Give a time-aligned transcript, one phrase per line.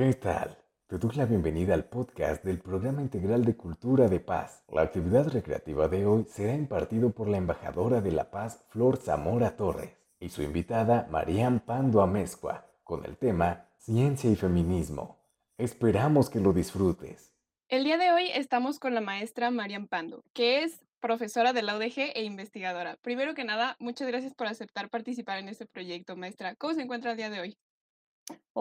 [0.00, 0.56] ¿Qué tal?
[0.86, 4.64] Te doy la bienvenida al podcast del Programa Integral de Cultura de Paz.
[4.72, 9.58] La actividad recreativa de hoy será impartido por la embajadora de la paz Flor Zamora
[9.58, 15.18] Torres y su invitada Mariam Pando Amezcua con el tema Ciencia y Feminismo.
[15.58, 17.34] Esperamos que lo disfrutes.
[17.68, 21.76] El día de hoy estamos con la maestra Mariam Pando, que es profesora de la
[21.76, 22.96] UDG e investigadora.
[23.02, 26.54] Primero que nada, muchas gracias por aceptar participar en este proyecto, maestra.
[26.54, 27.58] ¿Cómo se encuentra el día de hoy?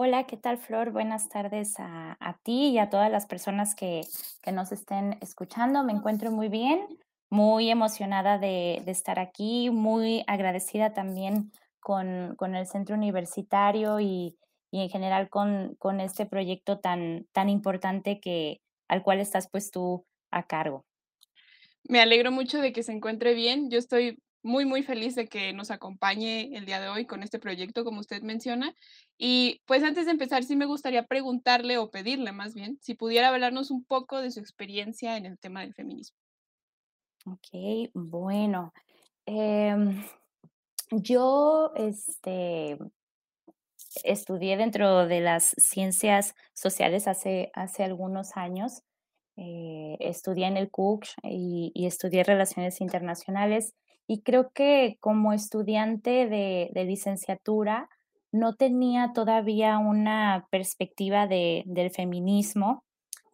[0.01, 0.91] Hola, ¿qué tal, Flor?
[0.91, 4.01] Buenas tardes a, ti y a todas las personas que,
[4.41, 5.83] que, nos estén escuchando.
[5.83, 6.87] Me encuentro muy bien,
[7.29, 14.37] muy emocionada de, de estar aquí, muy agradecida también con, con el centro universitario y,
[14.71, 19.69] y en general con, con, este proyecto tan, tan importante que, al cual estás pues
[19.69, 20.85] tú a cargo.
[21.83, 23.69] Me alegro mucho de que se encuentre bien.
[23.69, 27.39] Yo estoy muy, muy feliz de que nos acompañe el día de hoy con este
[27.39, 28.73] proyecto, como usted menciona.
[29.17, 33.29] Y pues antes de empezar, sí me gustaría preguntarle o pedirle más bien si pudiera
[33.29, 36.17] hablarnos un poco de su experiencia en el tema del feminismo.
[37.25, 38.73] Ok, bueno.
[39.25, 39.75] Eh,
[40.91, 42.79] yo este,
[44.03, 48.83] estudié dentro de las ciencias sociales hace, hace algunos años.
[49.35, 53.73] Eh, estudié en el CUC y, y, estudié relaciones internacionales
[54.09, 57.89] y creo que como estudiante de, de licenciatura
[58.31, 62.83] no tenía todavía una perspectiva de, del feminismo,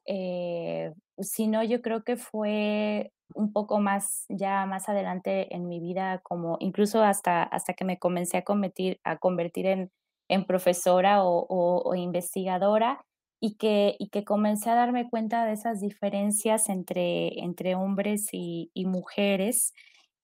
[0.06, 6.20] eh, sino yo creo que fue un poco más ya más adelante en mi vida,
[6.24, 9.92] como incluso hasta, hasta que me comencé a, convertir, a convertir en,
[10.28, 13.06] en profesora o, o, o investigadora
[13.40, 18.72] y que, y que comencé a darme cuenta de esas diferencias entre, entre hombres y,
[18.74, 19.72] y mujeres.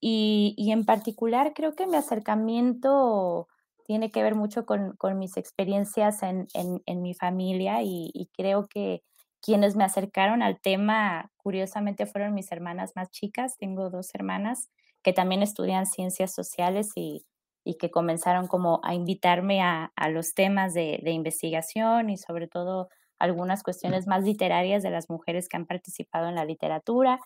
[0.02, 3.48] Y, y, en particular creo que mi acercamiento
[3.86, 8.28] tiene que ver mucho con, con mis experiencias en, en, en mi familia y, y,
[8.34, 9.04] creo que
[9.42, 13.58] quienes me acercaron al tema, curiosamente, fueron mis hermanas más chicas.
[13.58, 14.70] Tengo dos hermanas
[15.04, 17.26] que también estudian ciencias sociales y,
[17.64, 22.48] y que comenzaron como a invitarme a, a los temas de, de, investigación y sobre
[22.48, 27.20] todo algunas cuestiones más literarias de las mujeres que han participado en la literatura.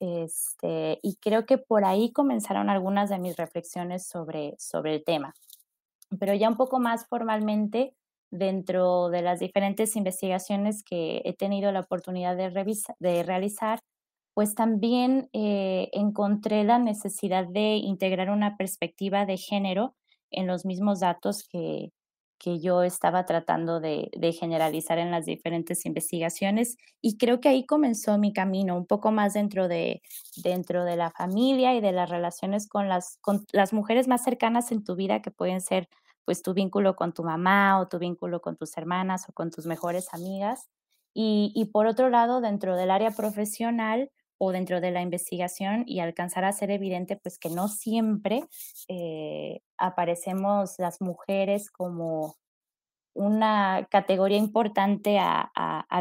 [0.00, 5.34] Este, y creo que por ahí comenzaron algunas de mis reflexiones sobre, sobre el tema.
[6.18, 7.94] Pero ya un poco más formalmente,
[8.30, 13.80] dentro de las diferentes investigaciones que he tenido la oportunidad de, revisa, de realizar,
[14.34, 19.94] pues también eh, encontré la necesidad de integrar una perspectiva de género
[20.30, 21.90] en los mismos datos que,
[22.38, 27.66] que yo estaba tratando de, de, generalizar en las diferentes investigaciones y creo que ahí
[27.66, 30.02] comenzó mi camino, un poco más dentro de,
[30.36, 34.72] dentro de la familia y de las relaciones con las, con las mujeres más cercanas
[34.72, 35.88] en tu vida, que pueden ser
[36.24, 39.66] pues tu vínculo con tu mamá o tu vínculo con tus hermanas o con tus
[39.66, 40.68] mejores amigas.
[41.14, 46.00] Y, y por otro lado, dentro del área profesional, o dentro de la investigación y
[46.00, 48.44] alcanzar a ser evidente pues que no siempre
[48.88, 52.36] eh, aparecemos las mujeres como
[53.14, 55.50] una categoría importante a,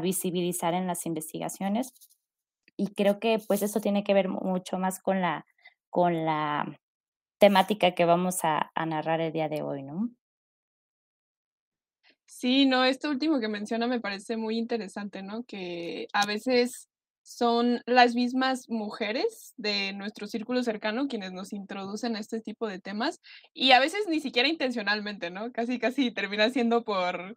[0.02, 1.92] visibilizar en las investigaciones
[2.78, 5.46] y creo que pues eso tiene que ver mucho más con la
[5.90, 6.80] con la
[7.40, 10.12] temática que vamos a, a narrar el día de hoy, ¿no?
[12.26, 15.44] Sí, no, esto último que menciona me parece muy interesante, ¿no?
[15.46, 16.90] Que a veces
[17.28, 22.80] son las mismas mujeres de nuestro círculo cercano quienes nos introducen a este tipo de
[22.80, 23.20] temas
[23.54, 25.52] y a veces ni siquiera intencionalmente, ¿no?
[25.52, 27.36] Casi, casi termina siendo por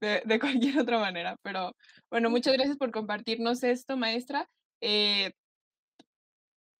[0.00, 1.36] de, de cualquier otra manera.
[1.42, 1.76] Pero
[2.10, 4.50] bueno, muchas gracias por compartirnos esto, maestra.
[4.80, 5.30] Eh,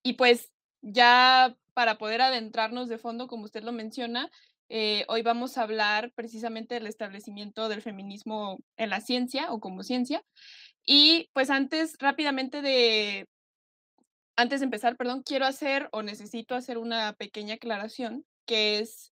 [0.03, 0.51] y pues
[0.83, 4.33] ya para poder adentrarnos de fondo, como usted lo menciona,
[4.71, 9.83] eh, hoy vamos a hablar precisamente del establecimiento del feminismo en la ciencia o como
[9.83, 10.23] ciencia.
[10.91, 13.28] Y pues antes, rápidamente de,
[14.37, 19.12] antes de empezar, perdón, quiero hacer o necesito hacer una pequeña aclaración, que es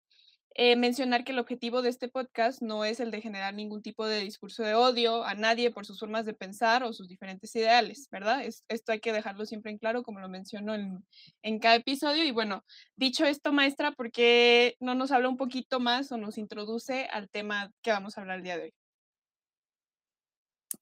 [0.53, 4.05] eh, mencionar que el objetivo de este podcast no es el de generar ningún tipo
[4.05, 8.07] de discurso de odio a nadie por sus formas de pensar o sus diferentes ideales,
[8.11, 8.45] ¿verdad?
[8.45, 11.03] Es, esto hay que dejarlo siempre en claro, como lo menciono en,
[11.41, 12.23] en cada episodio.
[12.23, 12.63] Y bueno,
[12.95, 17.31] dicho esto, maestra, ¿por qué no nos habla un poquito más o nos introduce al
[17.31, 18.82] tema que vamos a hablar el día de hoy?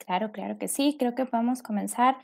[0.05, 0.95] Claro, claro que sí.
[0.97, 2.17] Creo que podemos comenzar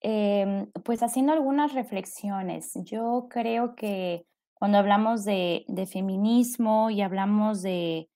[0.00, 2.72] eh, pues haciendo algunas reflexiones.
[2.74, 8.08] Yo creo que cuando hablamos de, feminismo y hablamos de,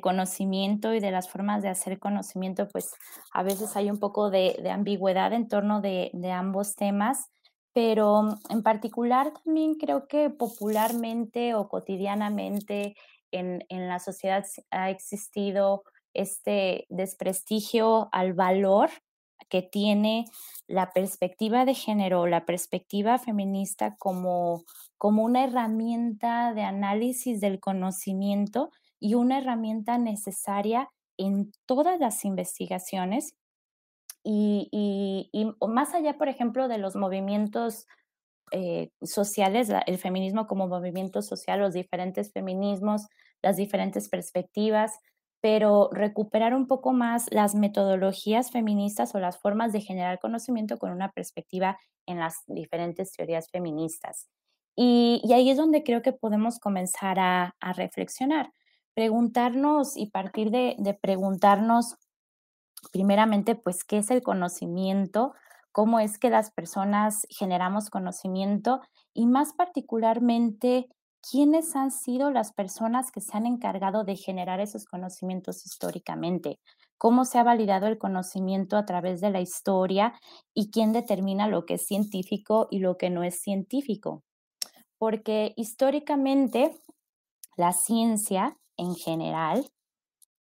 [0.00, 2.94] conocimiento y de las formas de hacer conocimiento, pues
[3.32, 7.30] a veces hay un poco de, ambigüedad en torno de, ambos temas,
[7.72, 12.94] pero en particular también creo que popularmente o cotidianamente
[13.32, 15.82] en, en la sociedad ha existido
[16.14, 18.90] este desprestigio al valor
[19.48, 20.26] que tiene
[20.66, 24.64] la perspectiva de género, la perspectiva feminista como,
[24.96, 28.70] como una herramienta de análisis del conocimiento
[29.00, 33.34] y una herramienta necesaria en todas las investigaciones.
[34.22, 34.68] Y,
[35.32, 37.86] y, más allá, por ejemplo, de los movimientos
[38.52, 43.06] eh, sociales, el feminismo como movimiento social, los diferentes feminismos,
[43.42, 44.98] las diferentes perspectivas,
[45.40, 50.90] pero recuperar un poco más las metodologías feministas o las formas de generar conocimiento con
[50.90, 54.28] una perspectiva en las diferentes teorías feministas.
[54.76, 58.52] Y, ahí es donde creo que podemos comenzar a, reflexionar,
[58.94, 61.96] preguntarnos y partir de, de preguntarnos
[62.92, 65.34] primeramente, pues, ¿qué es el conocimiento?
[65.72, 68.80] ¿Cómo es que las personas generamos conocimiento?
[69.12, 70.88] Y más particularmente,
[71.22, 76.58] ¿quiénes han sido las personas que se han encargado de generar esos conocimientos históricamente?
[76.98, 80.12] ¿Cómo se ha validado el conocimiento a través de la historia?
[80.54, 84.22] ¿Y quién determina lo que es científico y lo que no es científico?
[84.98, 86.78] Porque históricamente
[87.56, 89.66] la ciencia en general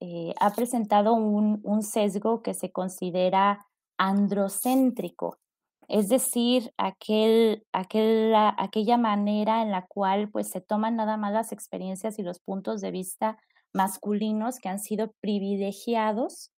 [0.00, 3.66] eh, ha presentado un, sesgo que se considera
[3.96, 5.38] androcéntrico,
[5.88, 12.18] es decir, aquel, aquella manera en la cual pues, se toman nada más las experiencias
[12.18, 13.38] y los puntos de vista
[13.72, 16.52] masculinos que han sido privilegiados.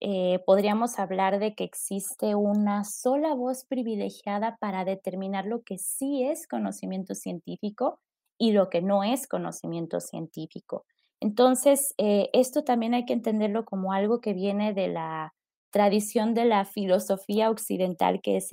[0.00, 6.22] Eh, podríamos hablar de que existe una sola voz privilegiada para determinar lo que sí
[6.22, 7.98] es conocimiento científico
[8.36, 10.84] y lo que no es conocimiento científico.
[11.20, 15.32] Entonces, eh, esto también hay que entenderlo como algo que viene de la
[15.70, 18.48] tradición de la filosofía occidental que es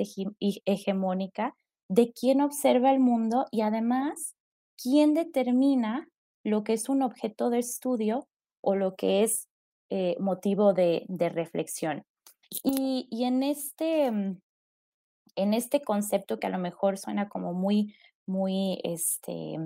[0.66, 1.56] hegemónica,
[1.90, 4.36] de quién observa el mundo y además
[4.82, 6.08] quién determina
[6.44, 8.28] lo que es un objeto de estudio
[8.62, 9.48] o lo que es
[9.90, 12.04] eh, motivo de, reflexión.
[12.64, 14.40] Y, en, este, mm,
[15.36, 17.96] en este concepto que a lo mejor suena como muy,
[18.26, 19.58] muy, este,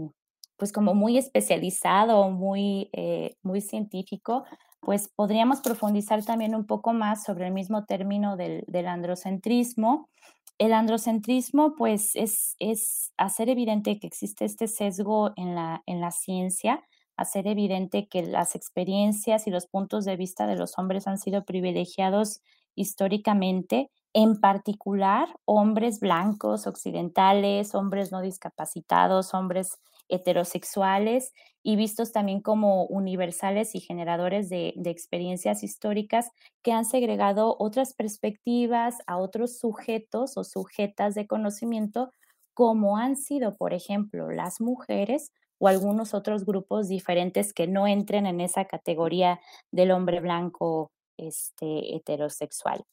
[0.57, 4.45] pues como muy especializado, muy, eh, muy científico,
[4.79, 10.09] pues podríamos profundizar también un poco más sobre el mismo término del, androcentrismo.
[10.57, 16.11] El androcentrismo, pues, es, es, hacer evidente que existe este sesgo en la, en la
[16.11, 16.83] ciencia,
[17.15, 21.45] hacer evidente que las experiencias y los puntos de vista de los hombres han sido
[21.45, 22.41] privilegiados
[22.75, 31.33] históricamente, en particular hombres blancos, occidentales, hombres no discapacitados, hombres heterosexuales
[31.63, 36.31] y vistos también como universales y generadores de, experiencias históricas
[36.63, 42.11] que han segregado otras perspectivas a otros sujetos o sujetas de conocimiento,
[42.53, 48.27] como han sido, por ejemplo, las mujeres o algunos otros grupos diferentes que no entren
[48.27, 49.39] en esa categoría
[49.71, 52.85] del hombre blanco este, heterosexual.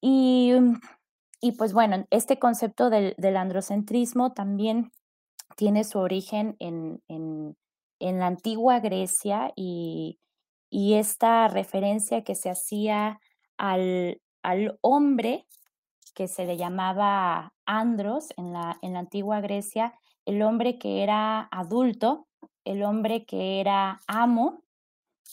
[0.00, 0.52] Y,
[1.40, 4.92] y pues bueno, este concepto del, del androcentrismo también
[5.58, 7.02] tiene su origen en,
[7.98, 10.20] la antigua Grecia y,
[10.70, 13.18] esta referencia que se hacía
[13.56, 14.20] al,
[14.82, 15.46] hombre
[16.14, 19.94] que se le llamaba andros en la, en la antigua Grecia,
[20.26, 22.28] el hombre que era adulto,
[22.64, 24.62] el hombre que era amo,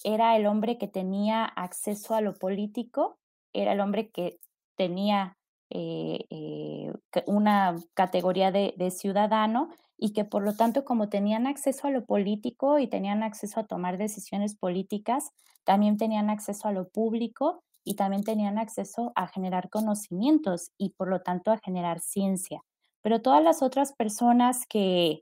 [0.04, 3.19] era el hombre que tenía acceso a lo político,
[3.54, 4.39] era el hombre que
[4.75, 5.38] tenía
[5.69, 6.94] eh, eh,
[7.26, 12.80] una categoría de, ciudadano y que por lo tanto como tenían acceso a lo político
[12.80, 15.31] y tenían acceso a tomar decisiones políticas,
[15.64, 21.07] también tenían acceso a lo público y también tenían acceso a generar conocimientos y por
[21.07, 22.61] lo tanto a generar ciencia.
[23.02, 25.21] Pero todas las otras personas que,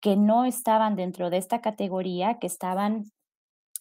[0.00, 3.10] que no estaban dentro de esta categoría, que estaban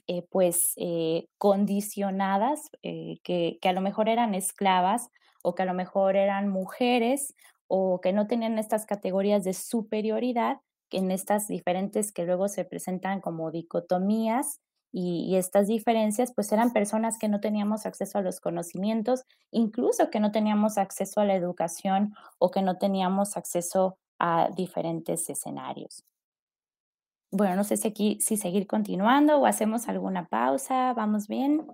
[0.08, 5.10] eh, pues eh, condicionadas, eh, que, que a lo mejor eran esclavas
[5.44, 7.36] o que a lo mejor eran mujeres
[7.68, 10.58] o que no tenían estas categorías de superioridad,
[10.92, 17.18] en estas diferentes que luego se presentan como dicotomías y, estas diferencias, pues eran personas
[17.18, 22.14] que no teníamos acceso a los conocimientos, incluso que no teníamos acceso a la educación
[22.38, 26.06] o que no teníamos acceso a diferentes escenarios.
[27.30, 31.68] Bueno, no sé si aquí, si seguir continuando o hacemos alguna pausa, ¿vamos bien?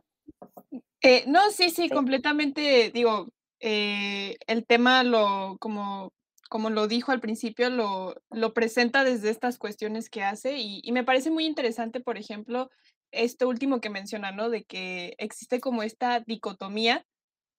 [1.01, 3.27] Eh, no, sí, sí, completamente, digo,
[3.61, 6.11] eh, el tema lo, como,
[6.49, 11.03] como lo dijo al principio, lo, lo presenta desde estas cuestiones que hace y, me
[11.03, 12.69] parece muy interesante, por ejemplo,
[13.11, 14.49] esto último que menciona, ¿no?
[14.49, 17.05] De que existe como esta dicotomía,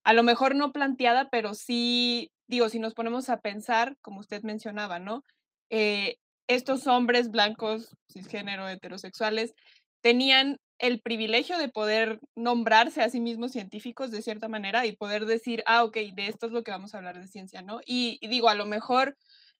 [0.05, 4.43] a lo mejor no planteada, pero sí, digo, si nos ponemos a pensar, como usted
[4.43, 5.23] mencionaba, ¿no?
[5.71, 6.17] Eh,
[6.49, 9.55] estos hombres blancos, cisgénero, heterosexuales,
[10.03, 15.27] tenían el privilegio de poder nombrarse a sí mismos científicos de cierta manera y poder
[15.27, 17.81] decir, ah, ok, de esto es lo que vamos a hablar de ciencia, ¿no?
[17.87, 19.17] Y, digo, a lo mejor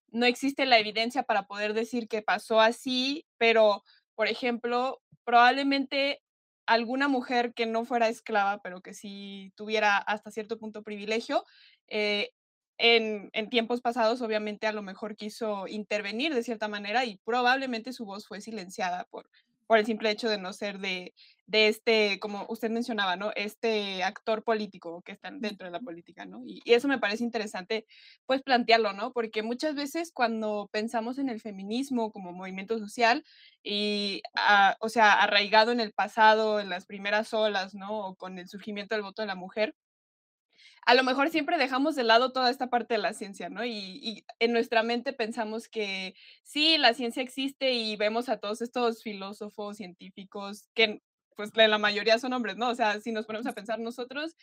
[0.09, 3.85] no existe la evidencia para poder decir que pasó así, pero,
[4.17, 6.21] por ejemplo, probablemente
[6.67, 11.45] alguna mujer que no fuera esclava, pero que sí tuviera hasta cierto punto privilegio,
[11.87, 12.31] eh,
[12.79, 17.93] en, en, tiempos pasados obviamente a lo mejor quiso intervenir de cierta manera y probablemente
[17.93, 19.29] su voz fue silenciada por,
[19.73, 21.15] por el simple hecho de no ser de,
[21.47, 23.31] de este, como usted mencionaba, ¿no?
[23.35, 26.43] Este actor político que está dentro de la política, ¿no?
[26.45, 27.87] Y, y, eso me parece interesante,
[28.27, 29.15] pues, plantearlo, ¿no?
[29.15, 33.25] Porque muchas veces cuando pensamos en el feminismo como movimiento social
[33.63, 38.09] y, a, o sea, arraigado en el pasado, en las primeras olas, ¿no?
[38.09, 39.75] O con el surgimiento del voto de la mujer,
[40.85, 43.65] a lo mejor siempre dejamos de lado toda esta parte de la ciencia, ¿no?
[43.65, 48.63] Y, y, en nuestra mente pensamos que sí, la ciencia existe y vemos a todos
[48.63, 51.01] estos filósofos, científicos, que
[51.37, 52.69] pues la mayoría son hombres, ¿no?
[52.69, 54.37] O sea, si nos ponemos a pensar nosotros,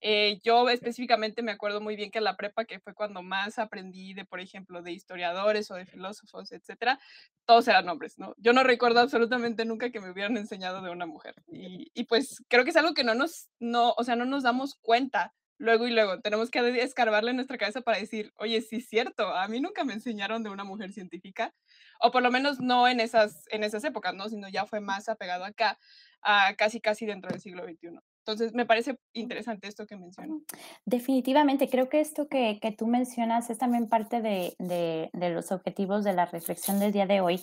[0.00, 4.14] eh, yo específicamente me acuerdo muy bien que la prepa, que fue cuando más aprendí
[4.14, 7.00] de, por ejemplo, de historiadores o de filósofos, etcétera,
[7.46, 8.34] todos eran hombres, ¿no?
[8.38, 11.34] Yo no recuerdo absolutamente nunca que me hubieran enseñado de una mujer.
[11.48, 14.42] Y, y pues creo que es algo que no nos, no, o sea, no nos
[14.42, 16.20] damos cuenta luego y luego.
[16.20, 19.84] Tenemos que escarbarle en nuestra cabeza para decir, oye, sí es cierto, a mí nunca
[19.84, 21.54] me enseñaron de una mujer científica,
[22.00, 24.28] o por lo menos no en esas, en esas épocas, ¿no?
[24.28, 25.78] Sino ya fue más apegado acá,
[26.22, 28.00] a casi, casi dentro del siglo XXI.
[28.26, 30.42] Entonces, me parece interesante esto que mencionó.
[30.84, 35.52] Definitivamente, creo que esto que, que tú mencionas es también parte de, de, de los
[35.52, 37.40] objetivos de la reflexión del día de hoy,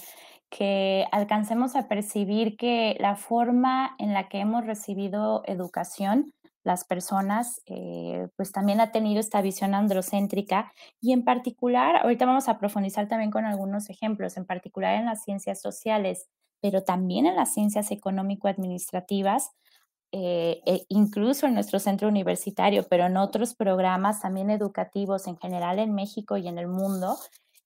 [0.49, 7.61] que alcancemos a percibir que la forma en la que hemos recibido educación, las personas,
[7.65, 13.07] eh, pues también ha tenido esta visión androcéntrica y en particular, ahorita vamos a profundizar
[13.07, 16.27] también con algunos ejemplos, en particular en las ciencias sociales,
[16.61, 19.51] pero también en las ciencias económico-administrativas,
[20.13, 25.79] eh, e incluso en nuestro centro universitario, pero en otros programas también educativos en general
[25.79, 27.17] en México y en el mundo,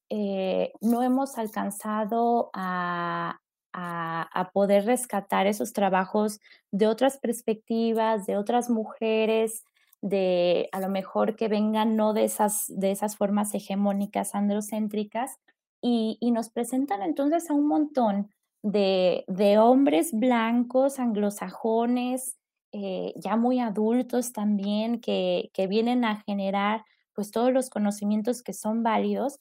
[0.10, 3.40] eh, no hemos alcanzado a,
[3.80, 6.40] a, poder rescatar esos trabajos
[6.72, 9.64] de otras perspectivas, de otras mujeres,
[10.02, 15.38] de a lo mejor que vengan no de esas, de esas formas hegemónicas androcéntricas
[15.80, 18.32] y, nos presentan entonces a un montón
[18.64, 22.36] de, de hombres blancos, anglosajones,
[22.72, 28.54] eh, ya muy adultos también, que, que vienen a generar pues todos los conocimientos que
[28.54, 29.40] son válidos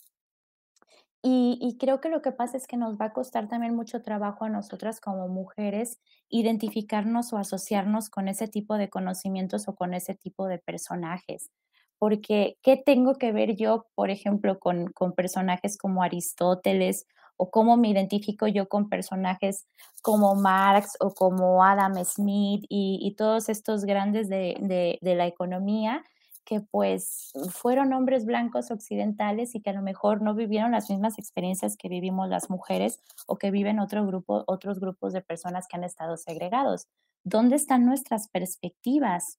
[1.29, 4.45] y, creo que lo que pasa es que nos va a costar también mucho trabajo
[4.45, 10.15] a nosotras como mujeres identificarnos o asociarnos con ese tipo de conocimientos o con ese
[10.15, 11.51] tipo de personajes.
[11.99, 17.07] Porque, ¿qué tengo que ver yo, por ejemplo, con, con personajes como Aristóteles
[17.37, 19.67] o cómo me identifico yo con personajes
[20.03, 26.05] como Marx o como Adam Smith y, todos estos grandes de, de, de la economía?
[26.47, 31.19] Que pues fueron hombres blancos occidentales y que a lo mejor no vivieron las mismas
[31.19, 35.77] experiencias que vivimos las mujeres o que viven otro grupo, otros grupos de personas que
[35.77, 36.87] han estado segregados.
[37.25, 39.39] ¿Dónde están nuestras perspectivas?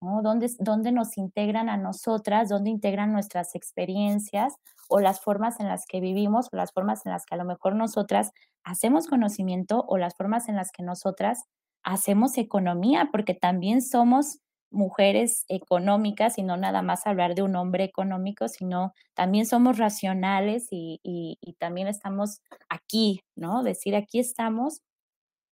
[0.00, 0.22] ¿no?
[0.22, 2.48] ¿Dónde, ¿Dónde nos integran a nosotras?
[2.48, 4.54] ¿Dónde integran nuestras experiencias
[4.88, 7.44] o las formas en las que vivimos o las formas en las que a lo
[7.44, 8.32] mejor nosotras
[8.62, 11.44] hacemos conocimiento o las formas en las que nosotras
[11.82, 13.08] hacemos economía?
[13.10, 14.40] Porque también somos
[14.70, 20.68] mujeres económicas y no nada más hablar de un hombre económico, sino también somos racionales
[20.70, 23.62] y, y, también estamos aquí, ¿no?
[23.62, 24.82] Decir aquí estamos,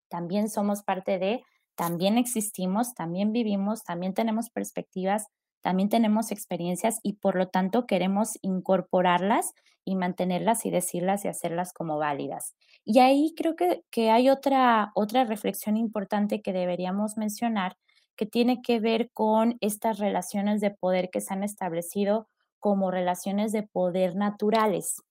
[0.09, 1.43] también somos parte de,
[1.75, 5.27] también existimos, también vivimos, también tenemos perspectivas,
[5.63, 9.53] también tenemos experiencias y por lo tanto queremos incorporarlas
[9.85, 12.55] y mantenerlas y decirlas y hacerlas como válidas.
[12.85, 17.77] Y ahí creo que, que hay otra, otra reflexión importante que deberíamos mencionar
[18.17, 23.53] que tiene que ver con estas relaciones de poder que se han establecido como relaciones
[23.53, 25.03] de poder naturales.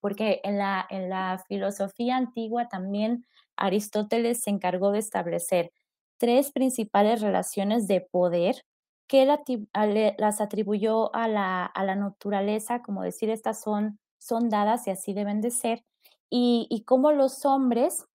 [0.00, 5.72] Porque en la, en la filosofía antigua también Aristóteles se encargó de establecer
[6.18, 8.64] tres principales relaciones de poder
[9.08, 14.90] que las atribuyó a la, a la naturaleza, como decir, estas son, son dadas y
[14.90, 15.84] así deben de ser,
[16.28, 18.06] y, y cómo los hombres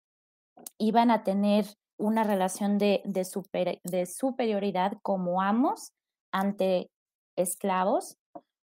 [0.78, 1.66] iban a tener
[2.04, 5.94] una relación de, de, super, de superioridad como amos
[6.32, 6.90] ante
[7.38, 8.18] esclavos,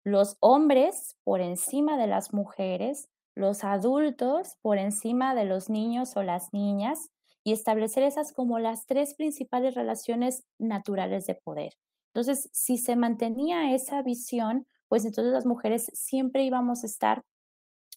[0.05, 6.23] los hombres por encima de las mujeres, los adultos por encima de los niños o
[6.23, 7.09] las niñas
[7.45, 11.73] y establecer esas como las tres principales relaciones naturales de poder.
[12.15, 17.23] Entonces, si se mantenía esa visión, pues entonces las mujeres siempre íbamos a estar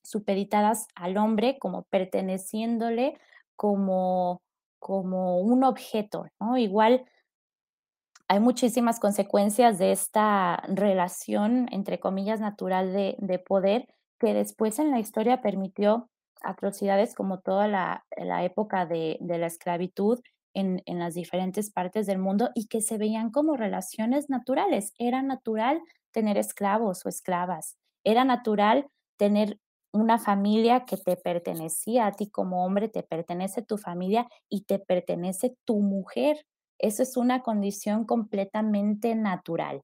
[0.04, 3.18] supeditadas al hombre como perteneciéndole
[3.58, 4.42] como
[4.86, 6.58] como un objeto, ¿no?
[6.58, 7.06] Igual
[8.28, 13.88] hay muchísimas consecuencias de esta relación, entre comillas, natural de, de poder,
[14.20, 16.12] que después en la historia permitió
[16.44, 18.04] atrocidades como toda la,
[18.44, 20.20] época de, la esclavitud
[20.54, 24.94] en, las diferentes partes del mundo y que se veían como relaciones naturales.
[25.00, 28.86] Era natural tener esclavos o esclavas, era natural
[29.18, 29.58] tener
[29.96, 34.80] una familia que te pertenecía a ti como hombre, te pertenece tu familia y te
[34.80, 36.46] pertenece tu mujer.
[36.80, 39.82] Eso es una condición completamente natural.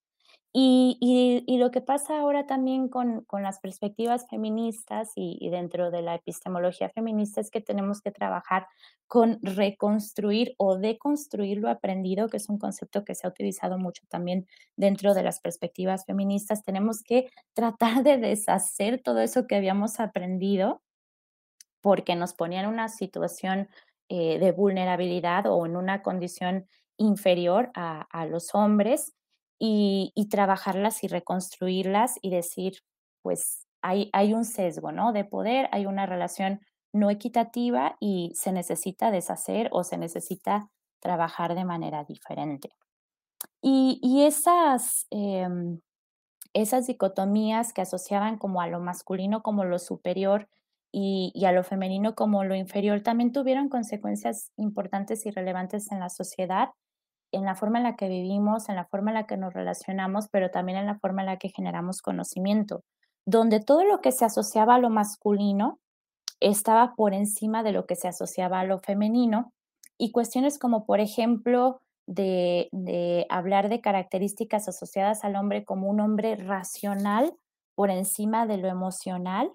[0.53, 6.89] Y, lo que pasa ahora también con, las perspectivas feministas y, dentro de la epistemología
[6.89, 8.67] feminista es que tenemos que trabajar
[9.07, 14.03] con reconstruir o deconstruir lo aprendido, que es un concepto que se ha utilizado mucho
[14.09, 16.63] también dentro de las perspectivas feministas.
[16.63, 20.81] Tenemos que tratar de deshacer todo eso que habíamos aprendido
[21.81, 23.69] porque nos ponía en una situación
[24.09, 26.67] eh, de vulnerabilidad o en una condición
[26.97, 29.13] inferior a los hombres
[29.63, 32.79] y, trabajarlas y reconstruirlas y decir,
[33.21, 35.13] pues hay, hay un sesgo, ¿no?
[35.13, 36.61] De poder, hay una relación
[36.93, 42.69] no equitativa y se necesita deshacer o se necesita trabajar de manera diferente.
[43.61, 45.47] Y, y esas, eh,
[46.53, 50.49] esas dicotomías que asociaban como a lo masculino como lo superior
[50.91, 55.99] y, y, a lo femenino como lo inferior también tuvieron consecuencias importantes y relevantes en
[55.99, 56.69] la sociedad
[57.31, 60.27] en la forma en la que vivimos, en la forma en la que nos relacionamos,
[60.29, 62.83] pero también en la forma en la que generamos conocimiento,
[63.25, 65.79] donde todo lo que se asociaba a lo masculino
[66.39, 69.53] estaba por encima de lo que se asociaba a lo femenino
[69.97, 76.35] y cuestiones como, por ejemplo, de, hablar de características asociadas al hombre como un hombre
[76.35, 77.33] racional
[77.75, 79.51] por encima de lo emocional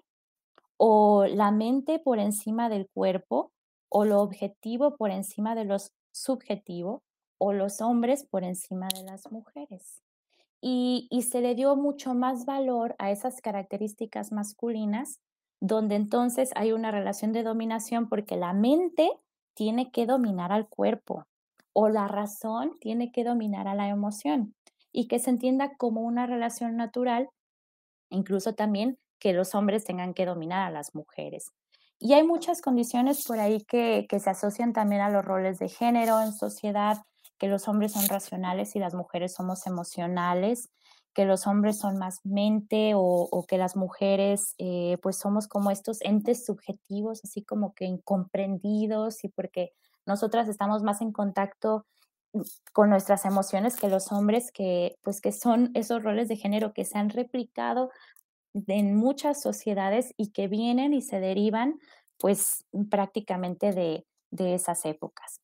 [0.77, 3.51] o la mente por encima del cuerpo
[3.89, 5.77] o lo objetivo por encima de lo
[6.11, 7.03] subjetivo
[7.37, 10.01] o los hombres por encima de las mujeres.
[10.61, 15.19] Y, y, se le dio mucho más valor a esas características masculinas,
[15.59, 19.11] donde entonces hay una relación de dominación porque la mente
[19.53, 21.25] tiene que dominar al cuerpo
[21.73, 24.55] o la razón tiene que dominar a la emoción
[24.91, 27.29] y que se entienda como una relación natural,
[28.09, 31.51] incluso también que los hombres tengan que dominar a las mujeres.
[31.99, 35.69] Y hay muchas condiciones por ahí que, que se asocian también a los roles de
[35.69, 36.97] género en sociedad,
[37.37, 40.69] que los hombres son racionales y las mujeres somos emocionales,
[41.13, 46.01] que los hombres son más mente o, que las mujeres eh, pues somos como estos
[46.01, 49.73] entes subjetivos, así como que incomprendidos y porque
[50.05, 51.85] nosotras estamos más en contacto
[52.73, 56.85] con nuestras emociones que los hombres que pues que son esos roles de género que
[56.85, 57.89] se han replicado
[58.67, 61.79] en muchas sociedades y que vienen y se derivan
[62.19, 65.41] pues prácticamente de, de esas épocas.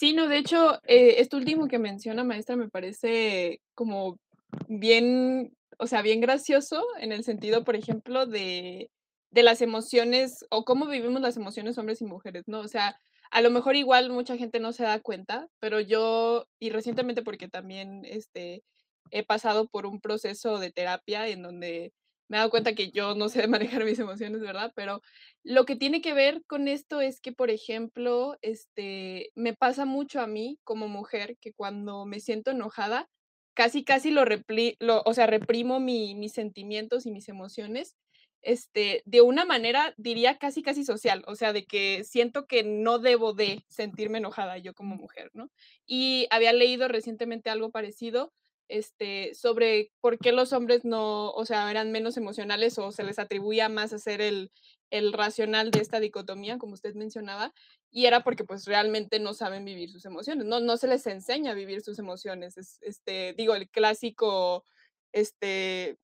[0.00, 4.18] Sí, no, de hecho, eh, esto último que menciona, maestra, me parece como
[4.66, 8.90] bien, o sea, bien gracioso en el sentido, por ejemplo, de,
[9.30, 12.60] de las emociones o cómo vivimos las emociones hombres y mujeres, ¿no?
[12.60, 12.98] O sea,
[13.30, 17.48] a lo mejor igual mucha gente no se da cuenta, pero yo, y recientemente porque
[17.48, 18.62] también este,
[19.10, 21.92] he pasado por un proceso de terapia en donde
[22.30, 24.72] me he dado cuenta que yo no sé manejar mis emociones, ¿verdad?
[24.76, 25.02] Pero
[25.42, 30.20] lo que tiene que ver con esto es que, por ejemplo, este, me pasa mucho
[30.20, 33.08] a mí como mujer que cuando me siento enojada,
[33.54, 37.96] casi, casi lo, repli lo o sea, reprimo mi, mis sentimientos y mis emociones,
[38.42, 43.00] este, de una manera, diría, casi, casi social, o sea, de que siento que no
[43.00, 45.50] debo de sentirme enojada yo como mujer, ¿no?
[45.84, 48.32] Y había leído recientemente algo parecido
[48.70, 53.18] este, sobre por qué los hombres no, o sea, eran menos emocionales o se les
[53.18, 54.52] atribuía más a ser el,
[54.90, 57.52] el racional de esta dicotomía, como usted mencionaba,
[57.90, 61.50] y era porque pues realmente no saben vivir sus emociones, no, no se les enseña
[61.50, 64.64] a vivir sus emociones, es, este, digo, el clásico,
[65.12, 65.98] este,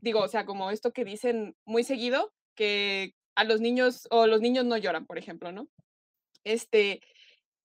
[0.00, 4.40] digo, o sea, como esto que dicen muy seguido, que a los niños, o los
[4.40, 5.68] niños no lloran, por ejemplo, ¿no?
[6.42, 7.00] Este,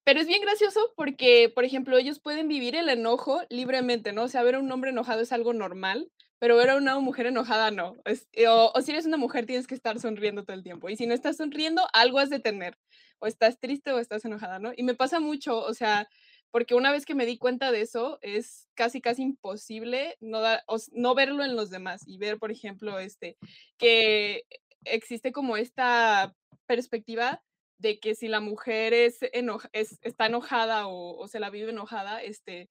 [0.03, 4.23] pero es bien gracioso porque, por ejemplo, ellos pueden vivir el enojo libremente, ¿no?
[4.23, 7.27] O sea, ver a un hombre enojado es algo normal, pero ver a una mujer
[7.27, 7.97] enojada no.
[8.05, 10.89] Es, o, si eres una mujer tienes que estar sonriendo todo el tiempo.
[10.89, 12.77] Y si no estás sonriendo, algo has de tener.
[13.19, 14.71] O estás triste o estás enojada, ¿no?
[14.75, 16.09] Y me pasa mucho, o sea,
[16.49, 20.63] porque una vez que me di cuenta de eso, es casi, casi imposible no, da,
[20.93, 23.37] no verlo en los demás y ver, por ejemplo, este,
[23.77, 24.45] que
[24.83, 26.35] existe como esta
[26.65, 27.43] perspectiva
[27.81, 31.71] de que si la mujer es, enoja, es está enojada o, o, se la vive
[31.71, 32.69] enojada, este,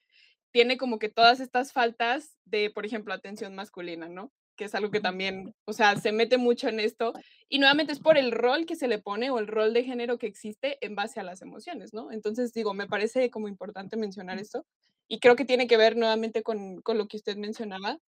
[0.53, 4.33] tiene como que todas estas faltas de, por ejemplo, atención masculina, ¿no?
[4.61, 7.14] que es algo que también, o sea, se mete mucho en esto.
[7.49, 10.18] Y nuevamente es por el rol que se le pone o el rol de género
[10.18, 12.12] que existe en base a las emociones, ¿no?
[12.12, 14.66] Entonces, digo, me parece como importante mencionar esto.
[15.09, 18.01] Y creo que tiene que ver nuevamente con, con lo que usted mencionaba.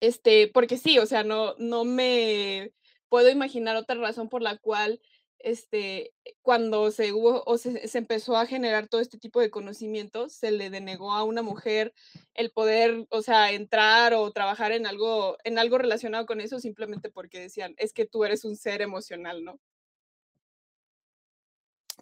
[0.00, 2.72] Este, porque sí, o sea, no, no me
[3.10, 4.98] puedo imaginar otra razón por la cual
[5.38, 10.32] este, cuando se hubo o se, se, empezó a generar todo este tipo de conocimientos,
[10.32, 11.92] se le denegó a una mujer
[12.34, 17.10] el poder, o sea, entrar o trabajar en algo, en algo relacionado con eso simplemente
[17.10, 19.58] porque decían, es que tú eres un ser emocional, ¿no?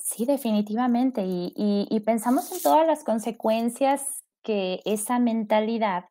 [0.00, 1.22] Sí, definitivamente.
[1.24, 6.06] Y, y, y pensamos en todas las consecuencias que esa mentalidad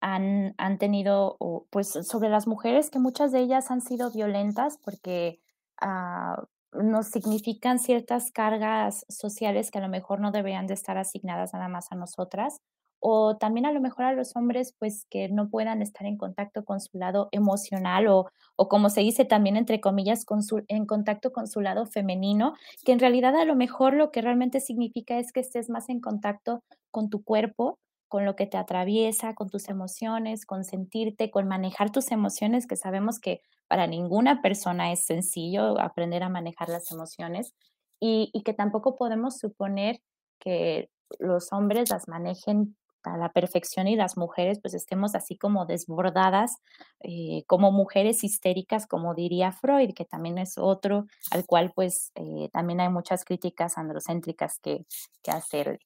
[0.00, 1.36] han, han tenido,
[1.70, 5.40] pues, sobre las mujeres, que muchas de ellas han sido violentas porque
[5.82, 6.42] uh,
[6.82, 11.68] nos significan ciertas cargas sociales que a lo mejor no deberían de estar asignadas nada
[11.68, 12.60] más a nosotras,
[13.00, 16.64] o también a lo mejor a los hombres, pues que no puedan estar en contacto
[16.64, 20.24] con su lado emocional o, o como se dice también entre comillas,
[20.68, 24.60] en contacto con su lado femenino, que en realidad a lo mejor lo que realmente
[24.60, 29.34] significa es que estés más en contacto con tu cuerpo, con lo que te atraviesa,
[29.34, 34.92] con tus emociones, con sentirte, con manejar tus emociones, que sabemos que para ninguna persona
[34.92, 37.54] es sencillo aprender a manejar las emociones
[38.00, 40.00] y, y que tampoco podemos suponer
[40.38, 45.66] que los hombres las manejen a la perfección y las mujeres pues estemos así como
[45.66, 46.56] desbordadas,
[47.00, 52.48] eh, como mujeres histéricas, como diría Freud, que también es otro al cual pues eh,
[52.52, 54.86] también hay muchas críticas androcéntricas que,
[55.22, 55.78] que hacer.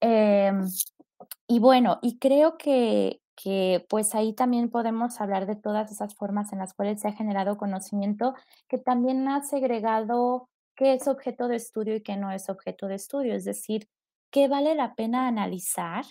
[0.00, 0.52] Eh,
[1.46, 6.52] y bueno, y creo que, que pues ahí también podemos hablar de todas esas formas
[6.52, 8.34] en las cuales se ha generado conocimiento
[8.68, 12.96] que también ha segregado qué es objeto de estudio y qué no es objeto de
[12.96, 13.88] estudio, es decir,
[14.30, 16.04] qué vale la pena analizar,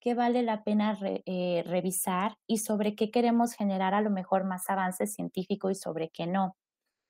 [0.00, 4.70] qué vale la pena eh, revisar y sobre qué queremos generar a lo mejor más
[4.70, 6.56] avance científico y sobre qué no.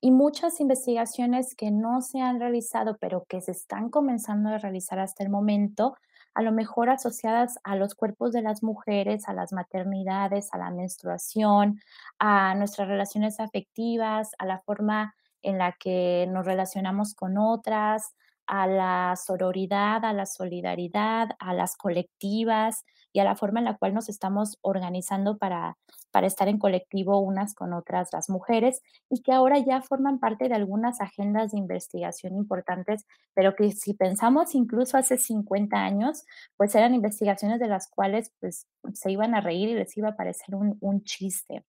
[0.00, 4.98] Y muchas investigaciones que no se han realizado, pero que se están comenzando a realizar
[4.98, 5.96] hasta el momento,
[6.36, 10.70] a lo mejor asociadas a los cuerpos de las mujeres, a las maternidades, a la
[10.70, 11.80] menstruación,
[12.18, 18.14] a nuestras relaciones afectivas, a la forma en la que nos relacionamos con otras,
[18.46, 23.78] a la sororidad, a la solidaridad, a las colectivas y a la forma en la
[23.78, 25.78] cual nos estamos organizando para,
[26.16, 30.48] para estar en colectivo unas con otras las mujeres y que ahora ya forman parte
[30.48, 36.24] de algunas agendas de investigación importantes, pero que si pensamos incluso hace 50 años,
[36.56, 40.16] pues eran investigaciones de las cuales pues se iban a reír y les iba a
[40.16, 41.66] parecer un, un chiste.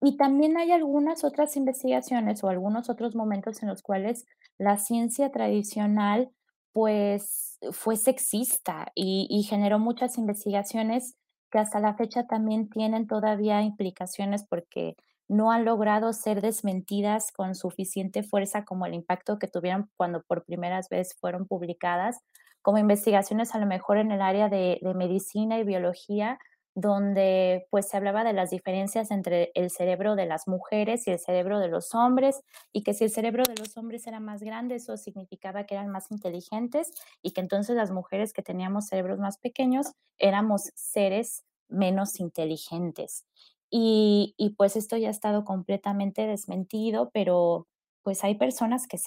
[0.00, 4.24] Y también hay algunas otras investigaciones o algunos otros momentos en los cuales
[4.56, 6.30] la ciencia tradicional
[6.72, 11.16] pues fue sexista y, y, generó muchas investigaciones
[11.56, 14.94] que hasta la fecha también tienen todavía implicaciones porque
[15.26, 20.44] no han logrado ser desmentidas con suficiente fuerza como el impacto que tuvieron cuando por
[20.44, 22.20] primera vez fueron publicadas,
[22.60, 26.38] como investigaciones a lo mejor en el área de, de medicina y biología,
[26.76, 31.18] donde pues se hablaba de las diferencias entre el cerebro de las mujeres y el
[31.18, 34.74] cerebro de los hombres y que si el cerebro de los hombres era más grande,
[34.74, 39.38] eso significaba que eran más inteligentes y que entonces las mujeres que teníamos cerebros más
[39.38, 43.24] pequeños éramos seres menos inteligentes.
[43.70, 47.68] Y, y pues esto ya ha estado completamente desmentido, pero
[48.02, 48.98] pues hay personas que,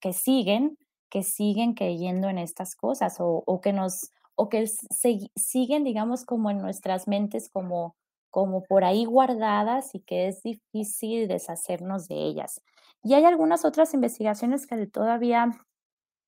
[0.00, 0.76] que siguen
[1.08, 6.24] que siguen creyendo en estas cosas o, o que nos o que se, siguen, digamos,
[6.24, 7.96] como en nuestras mentes, como,
[8.30, 12.62] como por ahí guardadas y que es difícil deshacernos de ellas.
[13.02, 15.50] Y hay algunas otras investigaciones que todavía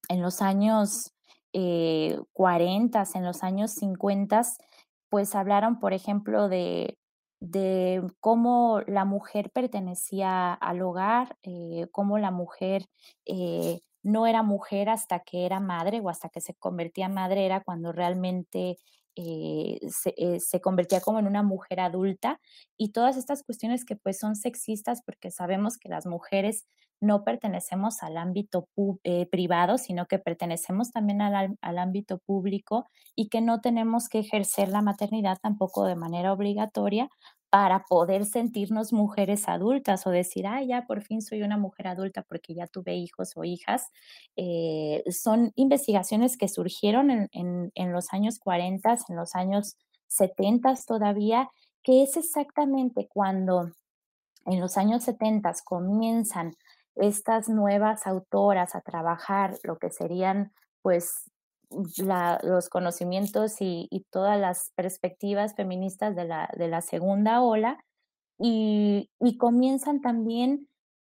[0.08, 1.12] en los años
[1.52, 4.42] eh, 40, en los años 50,
[5.10, 6.98] pues hablaron, por ejemplo, de,
[7.40, 12.86] de cómo la mujer pertenecía al hogar, eh, cómo la mujer
[13.26, 17.46] eh, no era mujer hasta que era madre o hasta que se convertía en madre,
[17.46, 18.78] era cuando realmente
[19.16, 22.40] eh, se, eh, se, convertía como en una mujer adulta.
[22.76, 26.66] Y todas estas cuestiones que pues son sexistas porque sabemos que las mujeres
[27.00, 28.68] no pertenecemos al ámbito
[29.04, 34.20] eh, privado, sino que pertenecemos también al, al, ámbito público y que no tenemos que
[34.20, 37.08] ejercer la maternidad tampoco de manera obligatoria
[37.50, 42.22] para poder sentirnos mujeres adultas o decir, ah, ya por fin soy una mujer adulta
[42.22, 43.88] porque ya tuve hijos o hijas.
[44.36, 49.76] Eh, son investigaciones que surgieron en, en, los años 40, en los años
[50.08, 51.50] 70 todavía,
[51.82, 53.70] que es exactamente cuando
[54.44, 56.54] en los años 70 comienzan
[56.96, 61.30] estas nuevas autoras a trabajar lo que serían pues
[61.70, 67.78] los conocimientos y, todas las perspectivas feministas de la, de la segunda ola
[68.38, 70.68] y comienzan también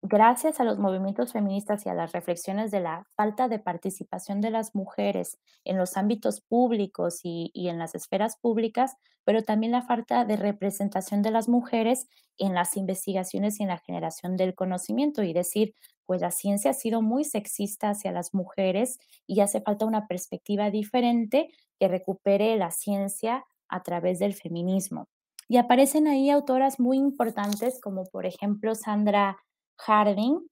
[0.07, 4.51] gracias a los movimientos feministas y a las reflexiones de la falta de participación de
[4.51, 10.23] las mujeres en los ámbitos públicos y, en las esferas públicas, pero también la falta
[10.23, 15.23] de representación de las mujeres en las investigaciones y en la generación del conocimiento.
[15.23, 19.85] Y decir, pues la ciencia ha sido muy sexista hacia las mujeres y hace falta
[19.85, 25.09] una perspectiva diferente que recupere la ciencia a través del feminismo.
[25.49, 29.37] Y aparecen ahí autoras muy importantes como por ejemplo Sandra
[29.77, 30.47] Harding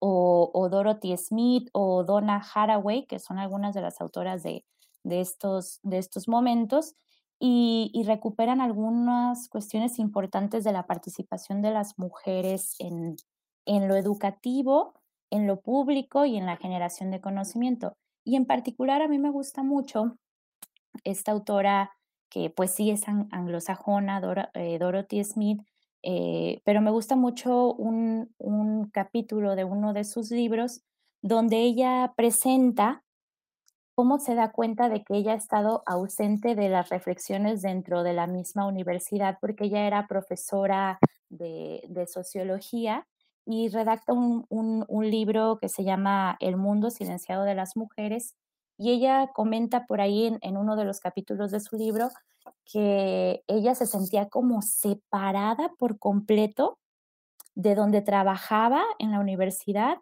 [0.00, 4.64] o, Dorothy Smith o Donna Haraway, que son algunas de las autoras de,
[5.04, 6.94] estos, de estos momentos,
[7.40, 13.16] y, recuperan algunas cuestiones importantes de la participación de las mujeres en,
[13.66, 14.94] en lo educativo,
[15.30, 17.96] en lo público y en la generación de conocimiento.
[18.24, 20.16] Y en particular a mí me gusta mucho
[21.04, 21.92] esta autora
[22.28, 24.20] que pues sí es anglosajona,
[24.54, 25.62] eh, Dorothy Smith,
[26.02, 28.30] eh, pero me gusta mucho un,
[28.92, 30.82] capítulo de uno de sus libros
[31.20, 33.02] donde ella presenta
[33.94, 38.12] cómo se da cuenta de que ella ha estado ausente de las reflexiones dentro de
[38.12, 43.06] la misma universidad, porque ella era profesora de, sociología
[43.44, 48.36] y redacta un, libro que se llama El mundo silenciado de las mujeres.
[48.78, 52.08] Y ella comenta por ahí en uno de los capítulos de su libro
[52.64, 56.78] que ella se sentía como separada por completo
[57.54, 59.96] de donde trabajaba en la universidad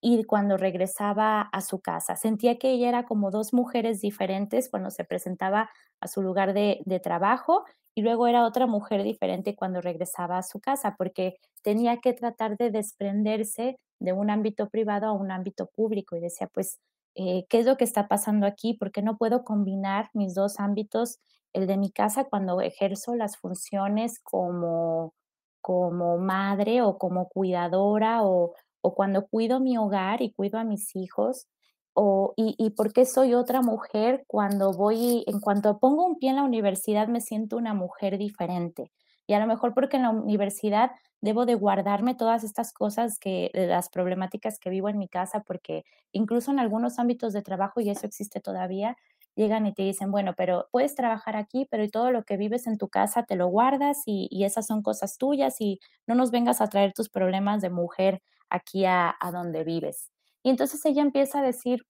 [0.00, 2.16] y cuando regresaba a su casa.
[2.16, 6.82] Sentía que ella era como dos mujeres diferentes cuando se presentaba a su lugar de,
[7.02, 7.64] trabajo
[7.94, 12.56] y luego era otra mujer diferente cuando regresaba a su casa, porque tenía que tratar
[12.56, 16.80] de desprenderse de un ámbito privado a un ámbito público y decía, pues,
[17.14, 18.74] eh, ¿qué es lo que está pasando aquí?
[18.74, 21.18] Porque no puedo combinar mis dos ámbitos
[21.52, 25.14] el de mi casa cuando ejerzo las funciones como,
[25.60, 30.96] como madre o como cuidadora o, o cuando cuido mi hogar y cuido a mis
[30.96, 31.46] hijos.
[31.94, 36.30] O, y, y por qué soy otra mujer cuando voy, en cuanto pongo un pie
[36.30, 38.90] en la universidad me siento una mujer diferente.
[39.32, 40.90] Y a lo mejor porque en la universidad
[41.22, 45.86] debo de guardarme todas estas cosas que, las problemáticas que vivo en mi casa, porque
[46.12, 48.94] incluso en algunos ámbitos de trabajo, y eso existe todavía,
[49.34, 52.66] llegan y te dicen, bueno, pero puedes trabajar aquí, pero y todo lo que vives
[52.66, 56.60] en tu casa te lo guardas y, esas son cosas tuyas y no nos vengas
[56.60, 60.10] a traer tus problemas de mujer aquí a, a donde vives.
[60.42, 61.86] Y entonces ella empieza a decir,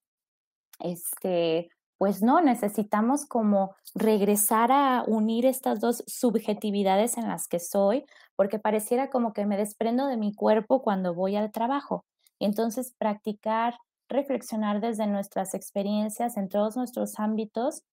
[0.79, 8.05] este, pues no, necesitamos como regresar a unir estas dos subjetividades en las que soy,
[8.35, 12.05] porque pareciera como que me desprendo de mi cuerpo cuando voy al trabajo.
[12.39, 13.75] Entonces, practicar
[14.09, 17.83] reflexionar desde nuestras experiencias en todos nuestros ámbitos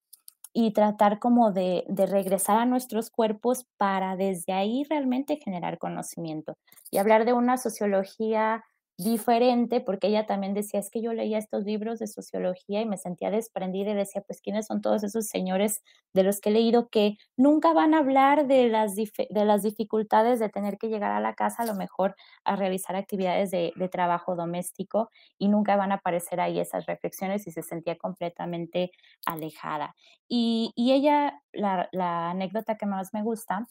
[0.52, 6.56] y tratar como de, regresar a nuestros cuerpos para desde ahí realmente generar conocimiento
[6.90, 8.64] y hablar de una sociología
[9.02, 12.98] diferente, porque ella también decía, es que yo leía estos libros de sociología y me
[12.98, 15.82] sentía desprendida y decía, pues, ¿quiénes son todos esos señores
[16.12, 20.38] de los que he leído que nunca van a hablar de las, de las dificultades
[20.38, 24.36] de tener que llegar a la casa, a lo mejor a realizar actividades de, trabajo
[24.36, 28.92] doméstico y nunca van a aparecer ahí esas reflexiones y se sentía completamente
[29.26, 29.96] alejada.
[30.28, 33.66] Y, ella, la, la anécdota que más me gusta,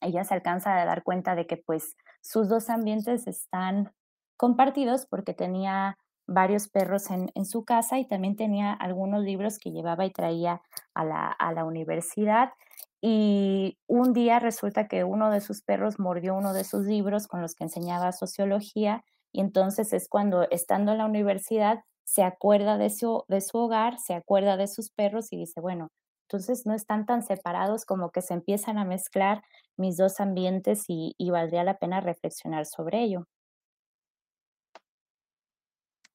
[0.00, 3.92] ella se alcanza a dar cuenta de que pues sus dos ambientes están
[4.36, 10.06] compartidos porque tenía varios perros en, su casa y también tenía algunos libros que llevaba
[10.06, 10.62] y traía
[10.94, 12.52] a la, universidad.
[13.00, 17.42] Y un día resulta que uno de sus perros mordió uno de sus libros con
[17.42, 22.90] los que enseñaba sociología y entonces es cuando estando en la universidad se acuerda de
[22.90, 25.88] su, de su hogar, se acuerda de sus perros y dice, bueno,
[26.28, 29.42] entonces no están tan separados como que se empiezan a mezclar
[29.76, 33.26] mis dos ambientes y valdría la pena reflexionar sobre ello.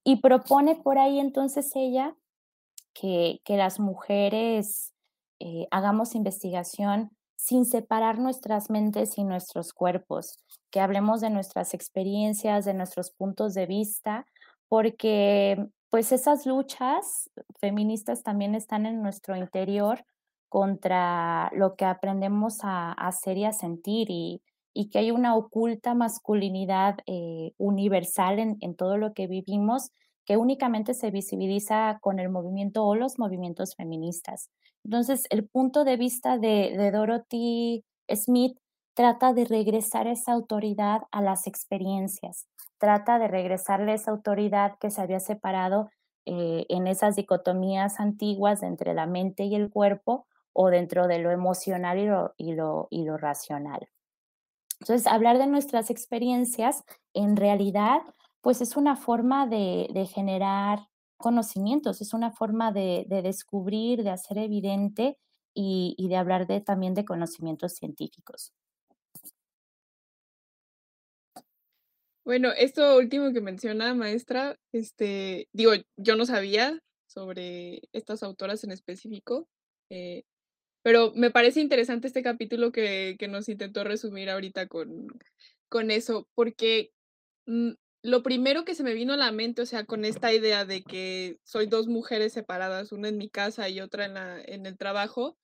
[0.04, 2.16] Y propone por ahí entonces ella
[2.94, 4.94] que, las mujeres
[5.40, 10.38] eh, hagamos investigación sin separar nuestras mentes y nuestros cuerpos,
[10.72, 14.26] que hablemos de nuestras experiencias, de nuestros puntos de vista,
[14.68, 20.06] porque pues esas luchas feministas también están en nuestro interior
[20.50, 24.42] contra lo que aprendemos a, hacer y a sentir y,
[24.74, 29.92] y que hay una oculta masculinidad eh, universal en, todo lo que vivimos
[30.26, 34.50] que únicamente se visibiliza con el movimiento o los movimientos feministas.
[34.84, 38.58] Entonces, el punto de vista de, de Dorothy Smith
[38.94, 45.02] trata de regresar esa autoridad a las experiencias, trata de regresarle esa autoridad que se
[45.02, 45.90] había separado
[46.26, 51.32] eh, en esas dicotomías antiguas entre la mente y el cuerpo o dentro de lo
[51.32, 53.88] emocional y lo, y lo, y lo racional.
[54.80, 58.00] Entonces, hablar de nuestras experiencias en realidad,
[58.42, 60.88] pues es una forma de, generar
[61.18, 65.18] conocimientos, es una forma de, de descubrir, de hacer evidente
[65.54, 68.54] y, y de hablar de, también de conocimientos científicos.
[72.30, 78.72] Bueno, esto último que menciona, maestra, este, digo, yo no sabía sobre estas autoras en
[78.72, 79.48] específico,
[79.89, 80.26] eh,
[80.82, 85.08] pero me parece interesante este capítulo que, que nos intentó resumir ahorita con,
[85.68, 86.92] con eso, porque
[87.46, 90.65] mm, lo primero que se me vino a la mente, o sea, con esta idea
[90.65, 94.65] de que soy dos mujeres separadas, una en mi casa y otra en, la, en
[94.65, 95.38] el trabajo,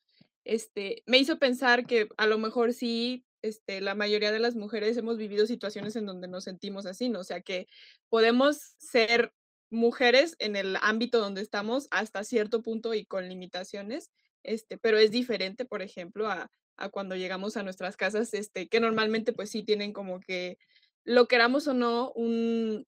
[0.46, 4.98] este, me hizo pensar que a lo mejor sí este, la mayoría de las mujeres
[4.98, 7.20] hemos vivido situaciones en donde nos sentimos así, ¿no?
[7.20, 7.68] O sea, que
[8.10, 9.34] podemos ser
[9.70, 14.12] mujeres en el ámbito donde estamos hasta cierto punto y con limitaciones,
[14.46, 16.50] este, pero es diferente, por ejemplo, a,
[16.92, 20.58] cuando llegamos a nuestras casas, este, que normalmente pues sí tienen como que,
[21.04, 22.86] lo queramos o no, un,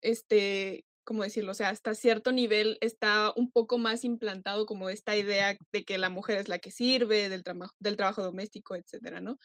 [0.00, 1.52] este, ¿cómo decirlo?
[1.52, 5.98] O sea, hasta cierto nivel está un poco más implantado como esta idea de que
[5.98, 9.38] la mujer es la que sirve, del, trabajo del trabajo doméstico, etcétera, ¿no?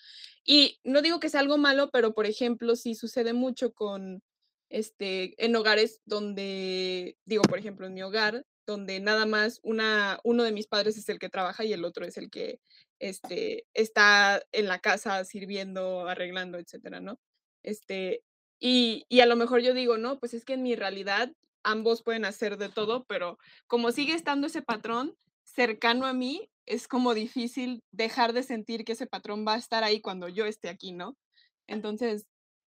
[0.45, 4.21] Y no digo que sea algo malo, pero por ejemplo, sí sucede mucho con,
[4.69, 10.43] este, en hogares donde, digo, por ejemplo, en mi hogar, donde nada más una, uno
[10.43, 12.59] de mis padres es el que trabaja y el otro es el que
[12.99, 17.19] este, está en la casa sirviendo, arreglando, etcétera, ¿no?
[17.63, 18.23] Este,
[18.59, 21.31] y, y, a lo mejor yo digo, no, pues es que en mi realidad
[21.63, 26.87] ambos pueden hacer de todo, pero como sigue estando ese patrón cercano a mí, es
[26.87, 30.69] como difícil dejar de sentir que ese patrón va a estar ahí cuando yo esté
[30.69, 31.17] aquí, ¿no?
[31.67, 32.25] Entonces,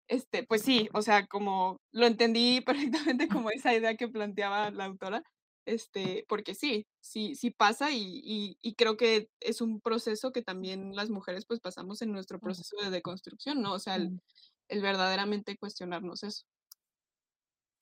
[0.08, 2.62] este, pues sí, o sea, como lo entendí
[3.16, 5.24] perfectamente como esa idea que planteaba la autora,
[5.66, 10.42] este, porque sí, sí, sí pasa y, y, y, creo que es un proceso que
[10.42, 13.74] también las mujeres pues pasamos en nuestro proceso de deconstrucción, ¿no?
[13.74, 14.22] O sea, el,
[14.70, 16.46] el verdaderamente cuestionarnos eso.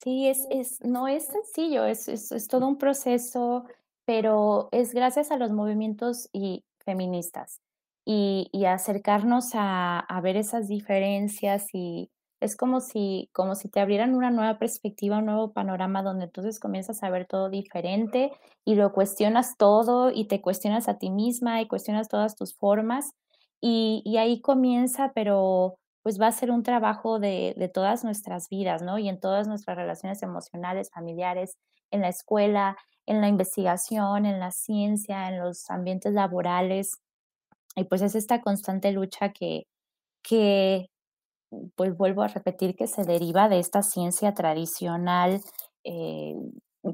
[0.02, 3.64] Sí, es, es, no es sencillo, es, es, es todo un proceso,
[4.04, 7.60] pero es gracias a los movimientos y feministas
[8.04, 12.10] y, y acercarnos a, a ver esas diferencias y
[12.44, 16.60] es como si, como si te abrieran una nueva perspectiva, un nuevo panorama donde entonces
[16.60, 18.32] comienzas a ver todo diferente
[18.66, 23.12] y lo cuestionas todo y te cuestionas a ti misma y cuestionas todas tus formas
[23.62, 28.50] y, y ahí comienza, pero pues va a ser un trabajo de, de, todas nuestras
[28.50, 28.98] vidas, ¿no?
[28.98, 31.56] Y en todas nuestras relaciones emocionales, familiares,
[31.90, 32.76] en la escuela,
[33.06, 37.00] en la investigación, en la ciencia, en los ambientes laborales.
[37.74, 39.66] Y pues es esta constante lucha que,
[40.22, 40.90] que
[41.76, 45.40] pues vuelvo a repetir, que se deriva de esta ciencia tradicional
[45.84, 46.34] eh,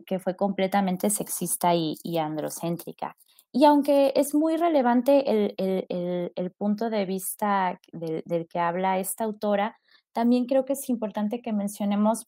[0.06, 3.16] que fue completamente sexista y, y androcéntrica.
[3.52, 8.60] Y aunque es muy relevante el, el, el, el punto de vista de, del que
[8.60, 9.76] habla esta autora,
[10.12, 12.26] también creo que es importante que mencionemos,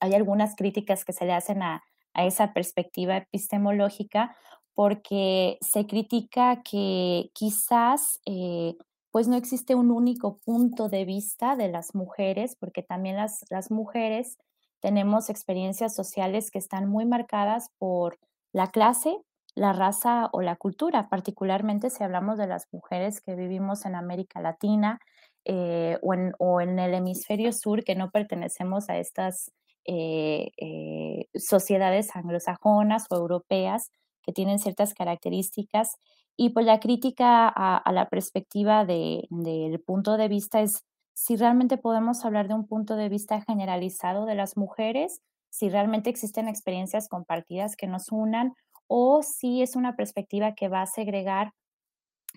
[0.00, 1.82] hay algunas críticas que se le hacen a,
[2.14, 4.34] a esa perspectiva epistemológica,
[4.74, 8.76] porque se critica que quizás eh,
[9.10, 13.70] pues no existe un único punto de vista de las mujeres, porque también las, las
[13.70, 14.38] mujeres
[14.80, 18.18] tenemos experiencias sociales que están muy marcadas por
[18.52, 19.16] la clase,
[19.54, 24.40] la raza o la cultura, particularmente si hablamos de las mujeres que vivimos en América
[24.40, 25.00] Latina
[25.44, 29.50] eh, o, en, o, en, el hemisferio sur, que no pertenecemos a estas
[29.86, 33.90] eh, eh, sociedades anglosajonas o europeas
[34.22, 35.96] que tienen ciertas características.
[36.42, 41.36] Y pues la crítica a, a la perspectiva de, del punto de vista es si
[41.36, 46.48] realmente podemos hablar de un punto de vista generalizado de las mujeres, si realmente existen
[46.48, 48.54] experiencias compartidas que nos unan
[48.86, 51.52] o si es una perspectiva que va a segregar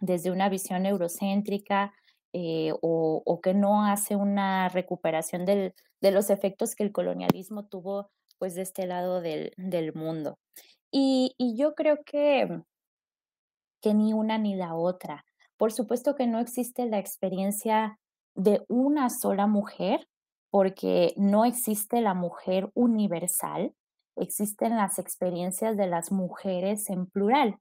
[0.02, 1.94] desde una visión eurocéntrica
[2.34, 7.68] eh, o, o, que no hace una recuperación del, de los efectos que el colonialismo
[7.68, 10.40] tuvo pues de este lado del, del mundo.
[10.92, 12.62] Y, y, yo creo que,
[13.84, 15.26] que ni una ni la otra.
[15.58, 18.00] Por supuesto que no existe la experiencia
[18.34, 20.08] de una sola mujer,
[20.50, 23.74] porque no existe la mujer universal,
[24.16, 27.58] existen las experiencias de las mujeres en plural.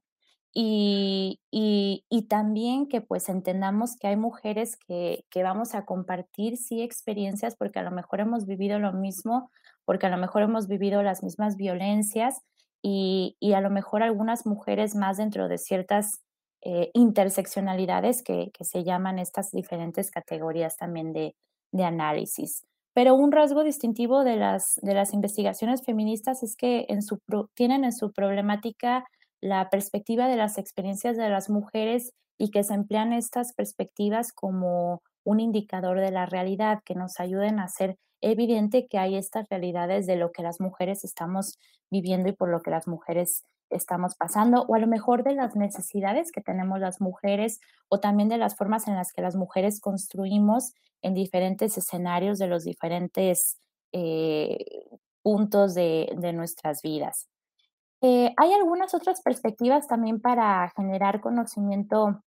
[0.55, 6.57] Y, y, y, también que pues entendamos que hay mujeres que, que, vamos a compartir
[6.57, 9.49] sí experiencias porque a lo mejor hemos vivido lo mismo,
[9.83, 12.43] porque a lo mejor hemos vivido las mismas violencias
[12.83, 16.21] y, a lo mejor algunas mujeres más dentro de ciertas
[16.61, 21.35] eh, interseccionalidades que, se llaman estas diferentes categorías también de,
[21.81, 22.65] análisis.
[22.93, 26.85] Pero un rasgo distintivo de las, de las investigaciones feministas es que
[27.55, 29.05] tienen en su problemática
[29.41, 35.01] la perspectiva de las experiencias de las mujeres y que se emplean estas perspectivas como
[35.23, 37.97] un indicador de la realidad, que nos ayuden a hacer
[38.31, 41.59] evidente que hay estas realidades de lo que las mujeres estamos
[41.91, 45.55] viviendo y por lo que las mujeres estamos pasando, o a lo mejor de las
[45.55, 47.59] necesidades que tenemos las mujeres,
[47.89, 52.47] o también de las formas en las que las mujeres construimos en diferentes escenarios de
[52.47, 53.57] los diferentes
[53.91, 54.89] eh,
[55.21, 57.27] puntos de, nuestras vidas.
[58.01, 62.21] Eh, hay algunas otras perspectivas también para generar conocimiento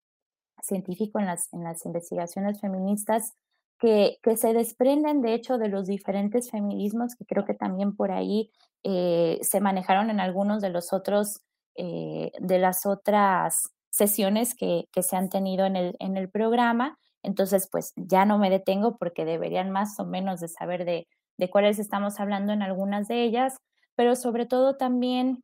[0.62, 3.34] científico en las, en las investigaciones feministas
[3.84, 8.50] que, se desprenden, de hecho, de los diferentes feminismos, que creo que también por ahí
[8.84, 11.42] eh, se manejaron en algunos de los otros,
[11.76, 16.98] eh, de las otras sesiones que, que, se han tenido en el, en el programa.
[17.24, 21.50] Entonces, pues ya no me detengo porque deberían más o menos de saber de, de
[21.50, 23.58] cuáles estamos hablando en algunas de ellas,
[23.96, 25.44] pero sobre todo también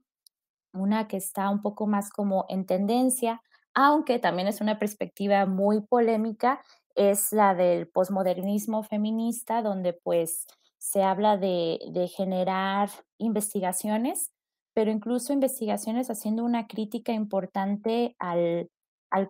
[0.71, 3.41] una que está un poco más como en tendencia,
[3.73, 6.61] aunque también es una perspectiva muy polémica,
[6.99, 10.45] es la del posmodernismo feminista, donde pues
[10.77, 11.79] se habla de,
[12.13, 14.33] generar investigaciones,
[14.73, 18.69] pero incluso investigaciones haciendo una crítica importante al,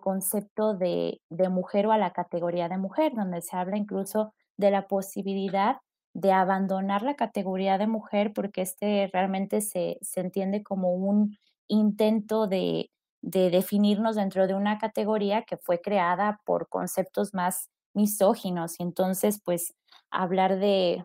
[0.00, 4.88] concepto de, mujer o a la categoría de mujer, donde se habla incluso de la
[4.88, 5.76] posibilidad
[6.12, 11.36] de abandonar la categoría de mujer porque este realmente se, se entiende como un
[11.68, 12.90] intento de,
[13.22, 18.78] de definirnos dentro de una categoría que fue creada por conceptos más misóginos.
[18.80, 19.74] Y entonces pues
[20.10, 21.04] hablar de,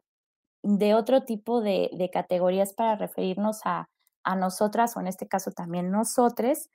[0.63, 3.89] de otro tipo de, de, categorías para referirnos a,
[4.24, 6.70] a, nosotras o en este caso también nosotres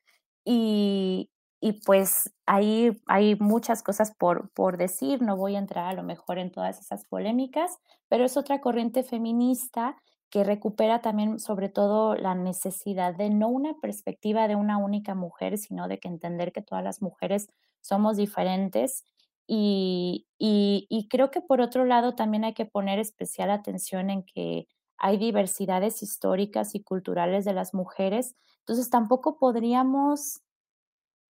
[0.44, 1.30] y,
[1.60, 6.02] y pues ahí hay muchas cosas por, por decir, no voy a entrar a lo
[6.02, 7.78] mejor en todas esas polémicas,
[8.08, 9.96] pero es otra corriente feminista
[10.30, 15.58] que recupera también sobre todo la necesidad de no una perspectiva de una única mujer,
[15.58, 17.48] sino de que entender que todas las mujeres
[17.80, 19.04] somos diferentes.
[19.46, 24.68] Y, y, creo que por otro lado también hay que poner especial atención en que
[24.96, 30.42] hay diversidades históricas y culturales de las mujeres, entonces tampoco podríamos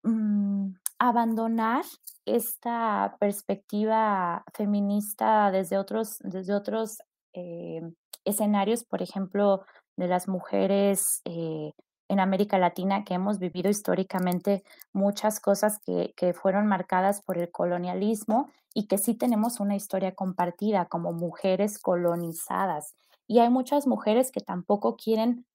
[0.02, 1.84] mm, abandonar
[2.24, 6.98] esta perspectiva feminista desde otros, desde otros
[7.34, 7.82] eh,
[8.26, 9.64] escenarios, por ejemplo,
[9.96, 11.72] de las mujeres eh,
[12.08, 14.62] en América Latina, que hemos vivido históricamente
[14.92, 20.14] muchas cosas que, que, fueron marcadas por el colonialismo y que sí tenemos una historia
[20.14, 22.94] compartida como mujeres colonizadas.
[23.26, 25.46] Y hay muchas mujeres que tampoco quieren,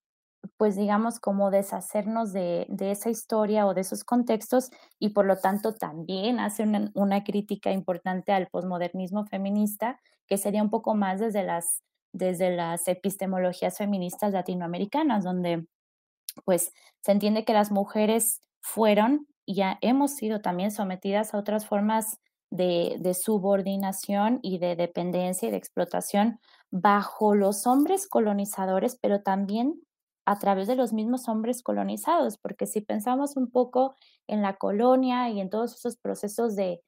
[0.58, 5.38] pues digamos, como deshacernos de, de esa historia o de esos contextos y por lo
[5.38, 11.20] tanto también hacen una, una crítica importante al posmodernismo feminista, que sería un poco más
[11.20, 11.82] desde las
[12.14, 15.66] desde las epistemologías feministas latinoamericanas, donde
[16.46, 21.66] pues se entiende que las mujeres fueron y ya hemos sido también sometidas a otras
[21.66, 22.20] formas
[22.52, 26.40] de, subordinación y de dependencia y de explotación
[26.70, 29.82] bajo los hombres colonizadores, pero también
[30.26, 33.96] a través de los mismos hombres colonizados, porque si pensamos un poco
[34.28, 36.82] en la colonia y en todos esos procesos de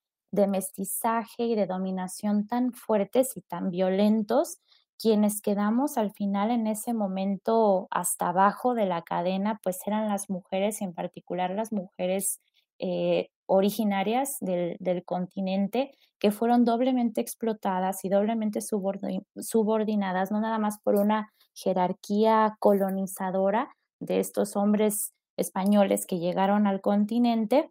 [0.48, 4.60] mestizaje y de dominación tan fuertes y tan violentos,
[5.00, 10.30] quienes quedamos al final en ese momento hasta abajo de la cadena, pues eran las
[10.30, 12.40] mujeres, en particular las mujeres
[12.80, 20.96] eh, originarias del, continente, que fueron doblemente explotadas y doblemente subordinadas, no nada más por
[20.96, 27.70] una jerarquía colonizadora de estos hombres españoles que llegaron al continente,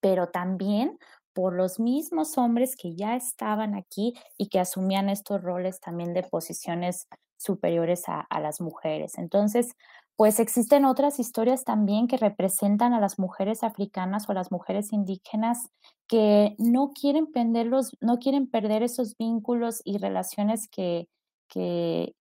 [0.00, 0.98] pero también
[1.32, 6.22] por los mismos hombres que ya estaban aquí y que asumían estos roles también de
[6.22, 9.16] posiciones superiores a, las mujeres.
[9.16, 9.74] Entonces,
[10.16, 15.70] pues existen otras historias también que representan a las mujeres africanas o las mujeres indígenas
[16.06, 21.08] que no quieren perderlos, no quieren perder esos vínculos y relaciones que,
[21.48, 22.14] que,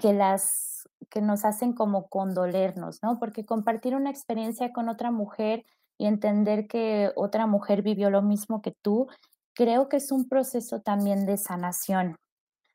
[0.00, 3.18] que las que nos hacen como condolernos, ¿no?
[3.18, 5.64] Porque compartir una experiencia con otra mujer
[5.98, 9.08] y entender que otra mujer vivió lo mismo que tú,
[9.54, 12.16] creo que es un proceso también de sanación,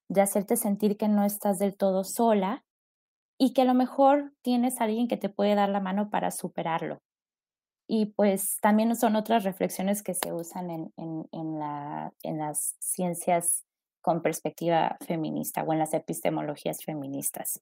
[0.09, 2.63] de hacerte sentir que no estás del todo sola
[3.39, 6.29] y que a lo mejor tienes a alguien que te puede dar la mano para
[6.31, 6.99] superarlo.
[7.87, 13.63] Y pues también son otras reflexiones que se usan en, en, la, en las ciencias
[14.01, 17.61] con perspectiva feminista o en las epistemologías feministas.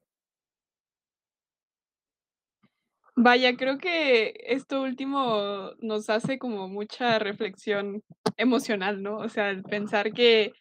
[3.15, 8.03] Vaya, creo que esto último nos hace como mucha reflexión
[8.37, 9.17] emocional, ¿no?
[9.17, 10.53] O sea, el pensar que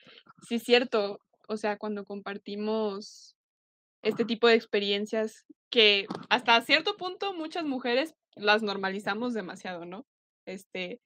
[0.49, 3.37] sí es cierto, O sea, cuando compartimos
[4.03, 10.07] este tipo de experiencias que hasta cierto punto muchas mujeres las normalizamos demasiado, ¿no?
[10.47, 11.01] Este,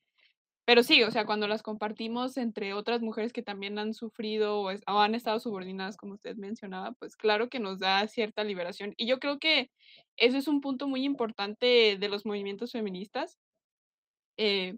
[0.65, 4.71] pero sí, o sea, cuando las compartimos entre otras mujeres que también han sufrido o,
[4.87, 8.95] han estado subordinadas, como usted mencionaba, pues claro que nos da cierta liberación.
[8.97, 9.71] Y yo creo que
[10.17, 13.39] eso es un punto muy importante de los movimientos feministas.
[14.39, 14.77] Eh,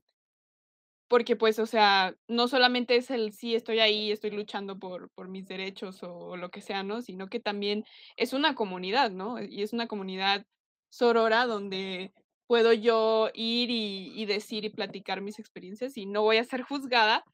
[1.08, 5.28] porque pues, o sea, no solamente es el sí, estoy ahí, estoy luchando por, por
[5.28, 7.00] mis derechos o, lo que sea, ¿no?
[7.02, 7.84] Sino que también
[8.16, 9.40] es una comunidad, ¿no?
[9.42, 10.46] Y es una comunidad
[10.90, 12.12] sorora donde
[12.46, 17.24] puedo yo ir y, decir y platicar mis experiencias y no voy a ser juzgada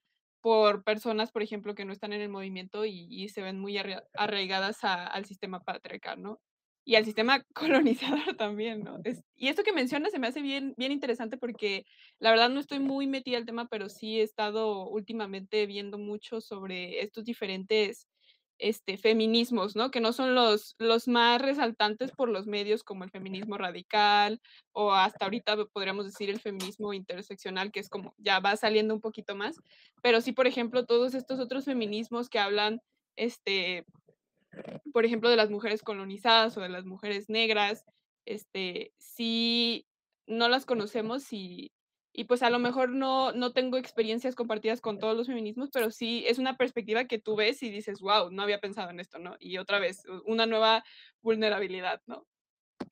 [0.41, 3.79] por personas, por ejemplo, que no están en el movimiento y, se ven muy
[4.15, 6.41] arraigadas al sistema patriarcal, ¿no?
[6.85, 8.99] y al sistema colonizador también, ¿no?
[9.37, 11.85] y esto que mencionas se me hace bien, bien interesante porque
[12.19, 16.41] la verdad no estoy muy metida al tema, pero sí he estado últimamente viendo mucho
[16.41, 18.09] sobre estos diferentes
[18.59, 19.91] este, feminismos, ¿no?
[19.91, 24.41] Que no son los, los más resaltantes por los medios como el feminismo radical
[24.73, 29.01] o hasta ahorita podríamos decir el feminismo interseccional, que es como ya va saliendo un
[29.01, 29.61] poquito más,
[30.03, 32.81] pero sí, por ejemplo, todos estos otros feminismos que hablan
[33.17, 33.85] este,
[34.93, 37.85] por ejemplo, de las mujeres colonizadas o de las mujeres negras,
[38.27, 39.87] este, sí
[40.27, 41.73] no las conocemos y,
[42.13, 45.91] y pues a lo mejor no, no tengo experiencias compartidas con todos los feminismos, pero
[45.91, 49.19] sí es una perspectiva que tú ves y dices, wow, no había pensado en esto,
[49.19, 49.37] ¿no?
[49.41, 50.85] Y otra vez, una nueva
[51.23, 52.27] vulnerabilidad, ¿no?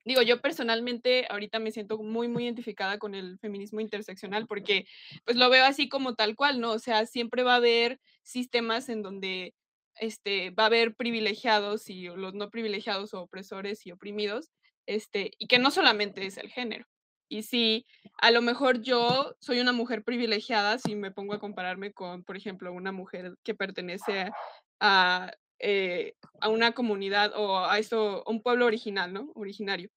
[0.04, 4.86] digo, yo personalmente ahorita me siento muy, muy identificada con el feminismo interseccional porque
[5.24, 6.72] pues lo veo así como tal cual, ¿no?
[6.72, 9.54] O sea, siempre va a haber sistemas en donde
[9.96, 14.50] este, va a haber privilegiados y los no privilegiados o opresores y oprimidos,
[14.86, 16.86] este, y que no solamente es el género.
[17.30, 17.86] Y si
[18.18, 22.36] a lo mejor yo soy una mujer privilegiada, si me pongo a compararme con, por
[22.36, 24.32] ejemplo, una mujer que pertenece
[24.80, 29.30] a, eh, a una comunidad o a eso, un pueblo original, ¿no?
[29.36, 29.90] Originario.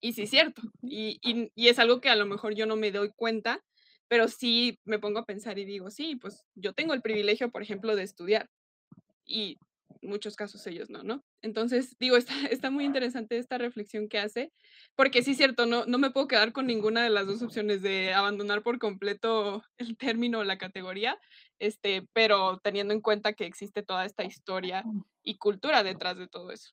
[0.00, 0.62] Y sí es cierto.
[0.82, 3.60] Y, y, y es algo que a lo mejor yo no me doy cuenta,
[4.06, 7.62] pero sí me pongo a pensar y digo, sí, pues yo tengo el privilegio, por
[7.62, 8.48] ejemplo, de estudiar
[9.26, 9.58] y
[10.00, 11.24] muchos casos ellos no, ¿no?
[11.42, 14.52] Entonces, digo, está, está muy interesante esta reflexión que hace,
[14.94, 17.82] porque sí es cierto, no, no me puedo quedar con ninguna de las dos opciones
[17.82, 21.18] de abandonar por completo el término o la categoría,
[21.58, 24.84] este, pero teniendo en cuenta que existe toda esta historia
[25.22, 26.72] y cultura detrás de todo eso.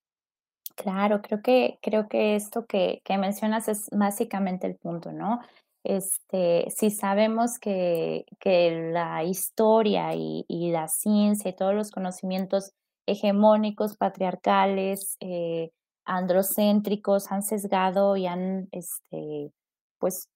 [0.76, 5.42] Claro, creo que, creo que esto que, que mencionas es básicamente el punto, ¿no?
[5.84, 12.74] este, si sabemos que, que la historia y, y, la ciencia y todos los conocimientos
[13.12, 15.72] hegemónicos, patriarcales, eh,
[16.06, 19.52] androcéntricos han sesgado y han, este,
[20.00, 20.30] pues,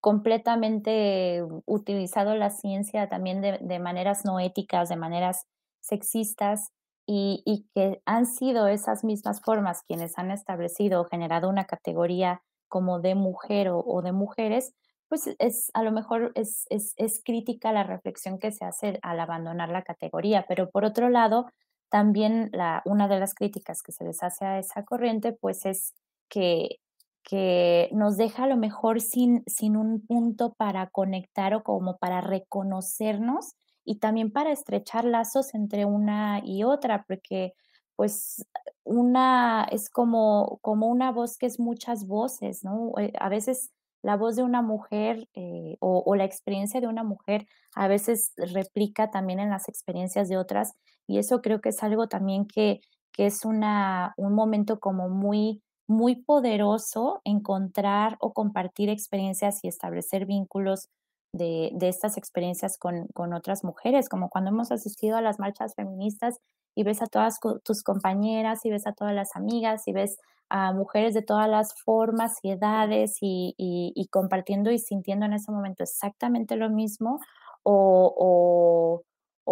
[0.00, 5.46] completamente utilizado la ciencia también de, de maneras no éticas, de maneras
[5.80, 6.72] sexistas,
[7.10, 12.42] y, y, que han sido esas mismas formas quienes han establecido o generado una categoría
[12.68, 14.74] como de mujer o, de mujeres,
[15.08, 19.20] pues es a lo mejor es, es, es, crítica la reflexión que se hace al
[19.20, 21.46] abandonar la categoría, pero por otro lado,
[21.88, 22.50] también
[22.84, 25.94] una de las críticas que se les hace a esa corriente, pues es
[26.28, 26.80] que,
[27.22, 32.20] que nos deja a lo mejor sin, sin un punto para conectar o como para
[32.20, 37.54] reconocernos y también para estrechar lazos entre una y otra, porque
[37.96, 38.46] pues
[38.84, 42.92] una es como, como una voz que es muchas voces, ¿no?
[42.98, 43.72] Eh, a veces
[44.02, 49.10] la voz de una mujer eh, o, la experiencia de una mujer a veces replica
[49.10, 50.74] también en las experiencias de otras
[51.08, 52.80] y eso creo que es algo también que,
[53.12, 60.26] que es una, un momento como muy, muy poderoso encontrar o compartir experiencias y establecer
[60.26, 60.88] vínculos
[61.32, 65.74] de, de estas experiencias con, con, otras mujeres, como cuando hemos asistido a las marchas
[65.74, 66.38] feministas
[66.74, 70.18] y ves a todas tus compañeras y ves a todas las amigas y ves
[70.50, 75.82] a mujeres de todas las formas y edades y, compartiendo y sintiendo en ese momento
[75.82, 77.20] exactamente lo mismo
[77.62, 79.02] o,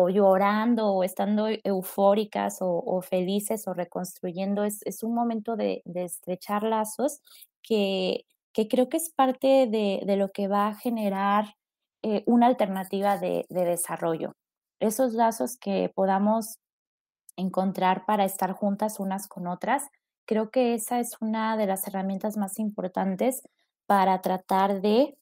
[0.09, 4.65] llorando o estando eufóricas o, felices o reconstruyendo.
[4.65, 7.21] Es, un momento de, estrechar lazos
[7.63, 11.55] que, creo que es parte de, lo que va a generar
[12.03, 14.33] eh, una alternativa de, de desarrollo.
[14.81, 16.59] Esos lazos que podamos
[17.37, 19.85] encontrar para estar juntas unas con otras.
[20.27, 23.43] Creo que esa es una de las herramientas más importantes
[23.87, 25.17] para tratar de,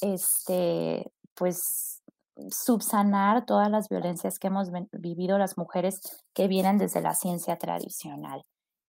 [0.00, 1.95] este, pues,
[2.50, 6.00] subsanar todas las violencias que hemos vivido las mujeres
[6.34, 8.44] que vienen desde la ciencia tradicional.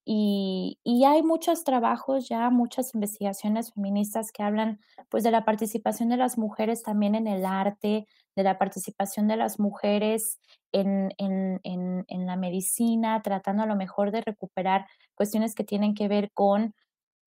[0.10, 4.80] Y, y, hay muchos trabajos ya, muchas investigaciones feministas que hablan
[5.10, 9.36] pues de la participación de las mujeres también en el arte, de la participación de
[9.36, 10.40] las mujeres
[10.72, 15.94] en, en, en, en la medicina, tratando a lo mejor de recuperar cuestiones que tienen
[15.94, 16.74] que ver con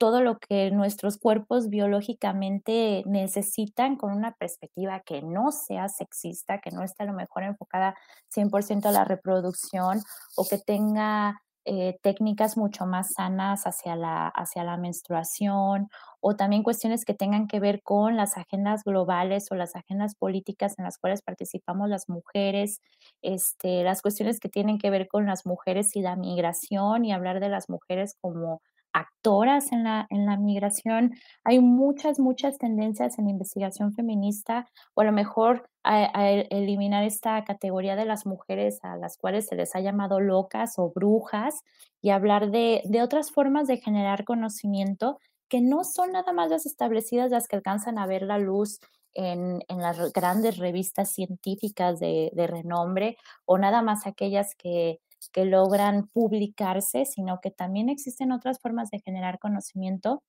[0.01, 6.70] todo lo que nuestros cuerpos biológicamente necesitan con una perspectiva que no sea sexista, que
[6.70, 7.94] no esté a lo mejor enfocada
[8.34, 10.01] 100% a la reproducción
[10.36, 15.90] o que tenga eh, técnicas mucho más sanas hacia la, hacia la menstruación
[16.20, 20.78] o también cuestiones que tengan que ver con las agendas globales o las agendas políticas
[20.78, 22.80] en las cuales participamos las mujeres,
[23.20, 27.38] este, las cuestiones que tienen que ver con las mujeres y la migración y hablar
[27.40, 28.62] de las mujeres como
[28.93, 31.12] actoras en la, en la migración.
[31.45, 38.05] Hay muchas, muchas tendencias en investigación feminista, o a lo mejor eliminar esta categoría de
[38.05, 41.62] las mujeres a las cuales se les ha llamado locas o brujas
[42.03, 45.18] y hablar de, de otras formas de generar conocimiento
[45.49, 48.78] que no son nada más las establecidas, las que alcanzan a ver la luz
[49.14, 55.45] en, en, las grandes revistas científicas de, de, renombre o nada más aquellas que que
[55.45, 60.23] logran publicarse, sino que también existen otras formas de generar conocimiento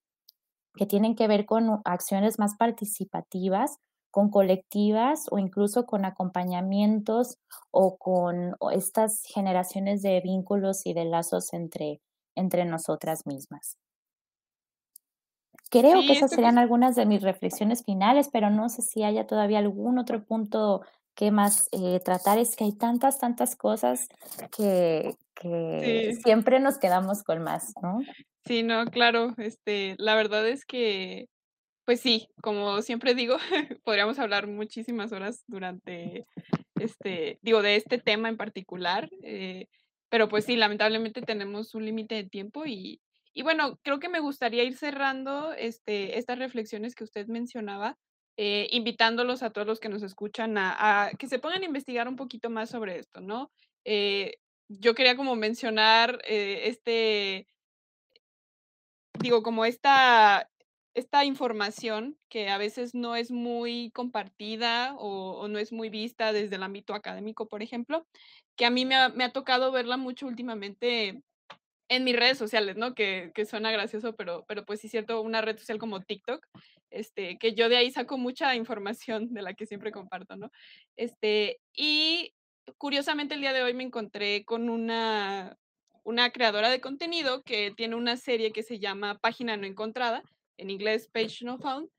[0.75, 3.77] que tienen que ver con acciones más participativas,
[4.09, 7.37] con colectivas o incluso con acompañamientos
[7.71, 12.01] o con estas generaciones de vínculos y de lazos entre,
[12.35, 13.77] entre nosotras mismas.
[15.69, 19.25] Creo sí, que esas serían algunas de mis reflexiones finales, pero no sé si haya
[19.25, 20.81] todavía algún otro punto
[21.15, 24.07] qué más eh, tratar, es que hay tantas, tantas cosas
[24.55, 26.21] que, que sí.
[26.23, 27.99] siempre nos quedamos con más, ¿no?
[28.45, 31.27] Sí, no, claro, este, la verdad es que,
[31.85, 33.37] pues sí, como siempre digo,
[33.83, 36.25] podríamos hablar muchísimas horas durante,
[36.75, 39.67] este, digo, de este tema en particular, eh,
[40.09, 43.01] pero pues sí, lamentablemente tenemos un límite de tiempo y,
[43.33, 47.97] y bueno, creo que me gustaría ir cerrando este, estas reflexiones que usted mencionaba,
[48.37, 52.15] eh, invitándolos a todos los que nos escuchan a, que se pongan a investigar un
[52.15, 53.51] poquito más sobre esto, ¿no?
[53.85, 54.37] Eh,
[54.69, 57.47] yo quería como mencionar eh, este,
[59.19, 60.49] digo, como esta,
[60.93, 66.33] esta información que a veces no es muy compartida o, o, no es muy vista
[66.33, 68.05] desde el ámbito académico, por ejemplo,
[68.55, 71.21] que a mí me ha, me ha tocado verla mucho últimamente
[71.91, 72.95] en mis redes sociales, ¿no?
[72.95, 76.47] Que, suena gracioso, pero, pero pues sí cierto, una red social como TikTok,
[76.89, 80.51] este, que yo de ahí saco mucha información de la que siempre comparto, ¿no?
[80.95, 82.33] Este, y
[82.77, 85.57] curiosamente el día de hoy me encontré con una,
[86.05, 90.23] una creadora de contenido que tiene una serie que se llama Página No Encontrada,
[90.55, 91.89] en inglés Page No Found,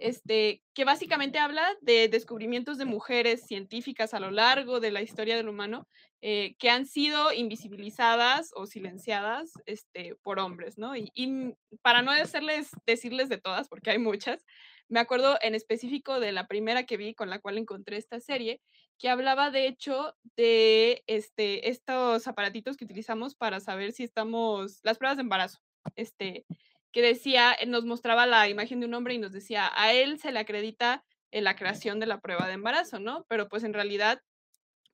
[0.00, 5.36] este, que básicamente habla de descubrimientos de mujeres científicas a lo largo de la historia
[5.36, 5.86] del humano
[6.22, 10.96] eh, que han sido invisibilizadas o silenciadas este, por hombres, ¿no?
[10.96, 14.44] Y, y, para no hacerles, decirles de todas, porque hay muchas,
[14.88, 18.60] me acuerdo en específico de la primera que vi con la cual encontré esta serie,
[18.98, 24.98] que hablaba de hecho de este, estos aparatitos que utilizamos para saber si estamos, las
[24.98, 25.58] pruebas de embarazo,
[25.96, 26.44] este,
[26.92, 30.32] que decía, nos mostraba la imagen de un hombre y nos decía, a él se
[30.32, 33.24] le acredita en la creación de la prueba de embarazo, ¿no?
[33.28, 34.20] Pero pues en realidad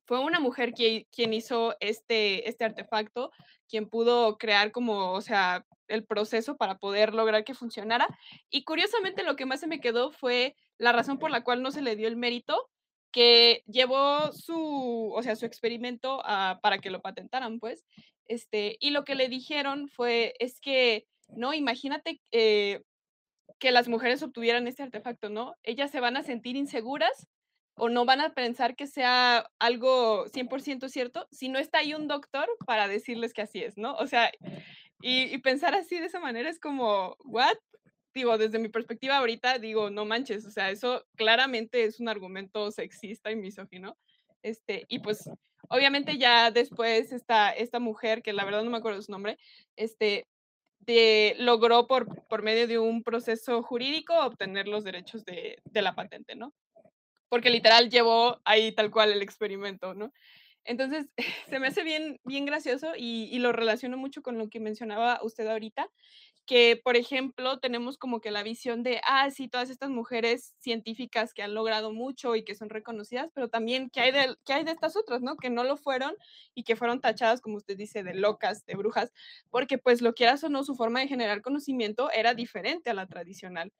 [0.06, 3.32] fue una mujer quien, quien hizo este, este artefacto,
[3.68, 8.06] quien pudo crear como, o sea, el proceso para poder lograr que funcionara.
[8.50, 11.70] Y curiosamente lo que más se me quedó fue la razón por la cual no
[11.70, 12.70] se le dio el mérito,
[13.12, 17.84] que llevó su, o sea, su experimento a, para que lo patentaran, pues,
[18.26, 21.54] este, y lo que le dijeron fue, es que ¿no?
[21.54, 22.82] Imagínate eh,
[23.58, 25.54] que las mujeres obtuvieran este artefacto, ¿no?
[25.62, 27.26] Ellas se van a sentir inseguras
[27.76, 32.08] o no van a pensar que sea algo 100% cierto si no está ahí un
[32.08, 33.94] doctor para decirles que así es, ¿no?
[33.96, 34.30] O sea,
[35.00, 37.56] y, y pensar así de esa manera es como, ¿what?
[38.14, 42.70] Digo, desde mi perspectiva ahorita, digo, no manches, o sea, eso claramente es un argumento
[42.70, 43.96] sexista y misógino.
[44.42, 45.28] Este, y pues,
[45.68, 49.38] obviamente ya después esta, esta mujer, que la verdad no me acuerdo su nombre,
[49.76, 50.26] este,
[50.80, 55.94] de, logró por, por medio de un proceso jurídico obtener los derechos de, de, la
[55.94, 56.54] patente, ¿no?
[57.28, 60.12] Porque literal llevó ahí tal cual el experimento, ¿no?
[60.64, 61.06] Entonces,
[61.48, 65.20] se me hace bien, bien gracioso y, y lo relaciono mucho con lo que mencionaba
[65.22, 65.88] usted ahorita,
[66.46, 71.34] que, por ejemplo, tenemos como que la visión de, ah, sí, todas estas mujeres científicas
[71.34, 74.70] que han logrado mucho y que son reconocidas, pero también que hay de, hay de
[74.70, 75.36] estas otras, ¿no?
[75.36, 76.14] Que no lo fueron
[76.54, 79.12] y que fueron tachadas, como usted dice, de locas, de brujas,
[79.50, 83.06] porque pues lo quieras o no, su forma de generar conocimiento era diferente a la
[83.06, 83.72] tradicional.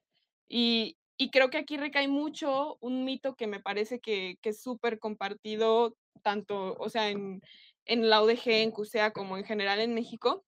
[0.49, 4.61] Y, y creo que aquí recae mucho un mito que me parece que, que es
[4.61, 7.41] súper compartido, tanto, o sea, en,
[7.85, 10.43] en la UDG, en CUSEA, como en general en México,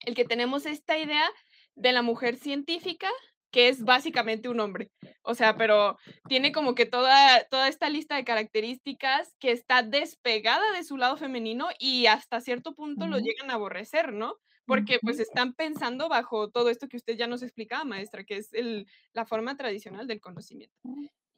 [0.00, 1.24] el que tenemos esta idea
[1.76, 3.08] de la mujer científica
[3.56, 4.90] que es básicamente un hombre.
[5.22, 5.96] O sea, pero
[6.28, 11.16] tiene como que toda, toda esta lista de características que está despegada de su lado
[11.16, 14.36] femenino y hasta cierto punto lo llegan a aborrecer, ¿no?
[14.66, 18.52] Porque pues están pensando bajo todo esto que usted ya nos explicaba, maestra, que es
[18.52, 20.76] el, la forma tradicional del conocimiento.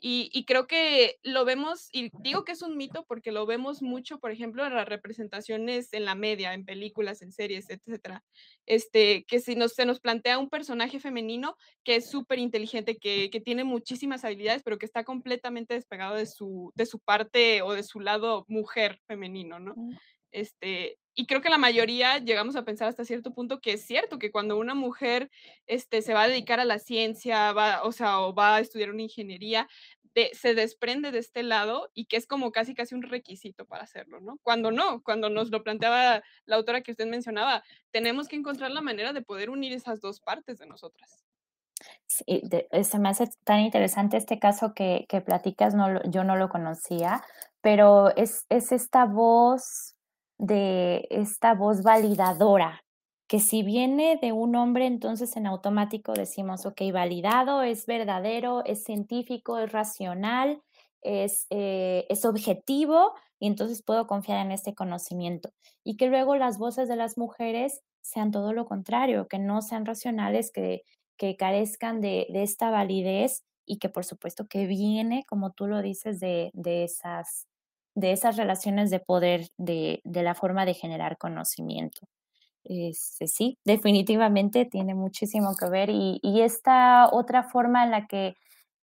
[0.01, 4.21] Y, creo que lo vemos, y digo que es un mito porque lo vemos mucho,
[4.21, 8.23] por ejemplo, en las representaciones en la media, en películas, en series, etcétera.
[8.65, 13.29] Este, que si nos, se nos plantea un personaje femenino que es súper inteligente, que,
[13.31, 17.73] que, tiene muchísimas habilidades, pero que está completamente despegado de su, de su parte o
[17.73, 19.75] de su lado mujer femenino, ¿no?
[20.31, 24.21] Este, y creo que la mayoría llegamos a pensar hasta cierto punto que es cierto
[24.21, 25.33] que cuando una mujer
[25.67, 28.91] este, se va a dedicar a la ciencia, va, o sea, o va a estudiar
[28.91, 29.67] una ingeniería,
[30.33, 34.21] se desprende de este lado y que es como casi casi un requisito para hacerlo,
[34.21, 34.39] ¿no?
[34.45, 38.81] Cuando no, cuando nos lo planteaba la autora que usted mencionaba, tenemos que encontrar la
[38.81, 41.25] manera de poder unir esas dos partes de nosotras.
[42.07, 42.43] Sí,
[42.85, 47.25] se me hace tan interesante este caso que, que platicas, no, yo no lo conocía,
[47.61, 49.98] pero es, es esta voz
[50.39, 52.85] de esta voz validadora,
[53.29, 58.85] que si viene de un hombre, entonces en automático decimos, ok, validado, es verdadero, es
[58.85, 60.63] científico, es racional,
[61.03, 65.51] es, eh, es objetivo, y entonces puedo confiar en este conocimiento.
[65.85, 69.87] Y que luego las voces de las mujeres sean todo lo contrario, que no sean
[69.87, 70.83] racionales, que,
[71.17, 75.83] que carezcan de, de esta validez y que por supuesto que viene, como tú lo
[75.83, 77.47] dices, de, de esas
[77.99, 82.07] de esas relaciones de poder, de, de la forma de generar conocimiento.
[82.65, 88.35] Este, sí, definitivamente tiene muchísimo que ver y, y, esta otra forma en la que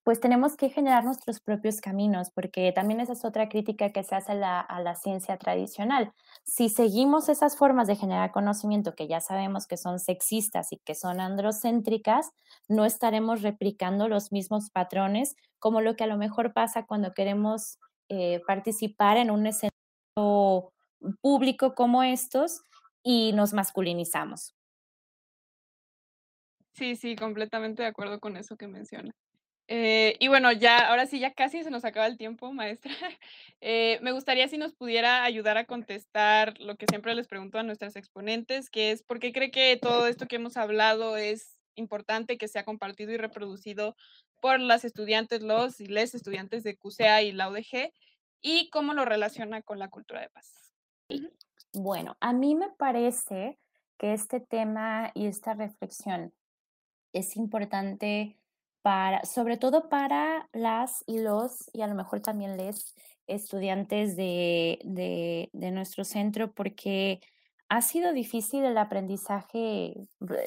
[0.03, 4.15] pues tenemos que generar nuestros propios caminos, porque también esa es otra crítica que se
[4.15, 6.11] hace a la, a la ciencia tradicional.
[6.43, 10.95] Si seguimos esas formas de generar conocimiento que ya sabemos que son sexistas y que
[10.95, 12.31] son androcéntricas,
[12.67, 17.77] no estaremos replicando los mismos patrones como lo que a lo mejor pasa cuando queremos
[18.13, 20.73] eh, participar en un escenario
[21.21, 22.63] público como estos
[23.03, 24.53] y nos masculinizamos.
[26.73, 29.13] Sí, sí, completamente de acuerdo con eso que menciona.
[29.69, 32.91] Eh, y bueno, ya, ahora sí, ya casi se nos acaba el tiempo, maestra.
[33.63, 37.63] Eh, me gustaría si nos pudiera ayudar a contestar lo que siempre les pregunto a
[37.63, 42.39] nuestras exponentes, que es por qué cree que todo esto que hemos hablado es importante
[42.39, 43.95] que sea compartido y reproducido
[44.41, 47.93] por las estudiantes, los y les estudiantes de CUSEA y la UDG,
[48.41, 50.73] y cómo lo relaciona con la cultura de paz.
[51.73, 53.59] Bueno, a mí me parece
[53.97, 56.33] que este tema y esta reflexión
[57.13, 58.37] es importante
[58.81, 62.95] para, sobre todo para las y los, y a lo mejor también les
[63.27, 67.21] estudiantes de, de, de nuestro centro, porque
[67.69, 69.93] ha sido difícil el aprendizaje.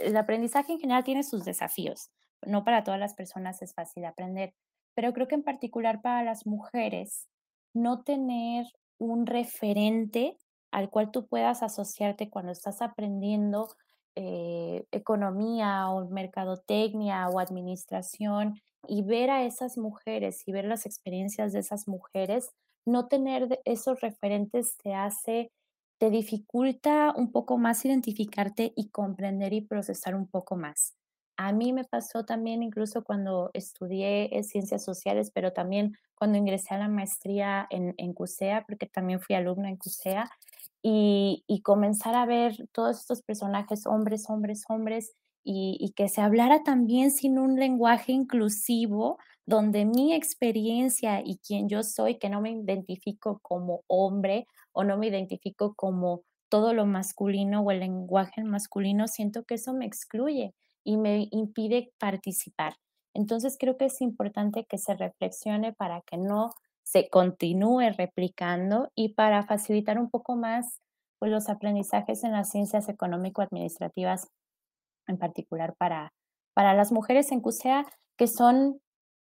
[0.02, 2.10] El aprendizaje en general tiene sus desafíos.
[2.46, 4.54] No para todas las personas es fácil aprender,
[4.94, 7.28] pero creo que en particular para las mujeres,
[7.74, 8.66] no tener
[8.98, 10.36] un referente
[10.70, 13.68] al cual tú puedas asociarte cuando estás aprendiendo
[14.16, 21.52] eh, economía o mercadotecnia o administración y ver a esas mujeres y ver las experiencias
[21.52, 22.50] de esas mujeres,
[22.86, 25.50] no tener esos referentes te hace
[25.98, 30.94] te dificulta un poco más identificarte y comprender y procesar un poco más.
[31.36, 36.78] A mí me pasó también incluso cuando estudié ciencias sociales, pero también cuando ingresé a
[36.78, 40.30] la maestría en, en CUSEA, porque también fui alumna en CUSEA,
[40.82, 46.20] y, y, comenzar a ver todos estos personajes, hombres, hombres, hombres, y, y, que se
[46.20, 52.40] hablara también sin un lenguaje inclusivo, donde mi experiencia y quien yo soy, que no
[52.40, 58.44] me identifico como hombre o no me identifico como todo lo masculino o el lenguaje
[58.44, 60.54] masculino, siento que eso me excluye
[60.84, 62.74] y me impide participar.
[63.14, 69.14] Entonces creo que es importante que se reflexione para que no se continúe replicando y
[69.14, 70.80] para facilitar un poco más
[71.18, 74.28] pues, los aprendizajes en las ciencias económico-administrativas,
[75.06, 76.12] en particular para,
[76.54, 77.86] para las mujeres en CUSEA,
[78.18, 78.80] que son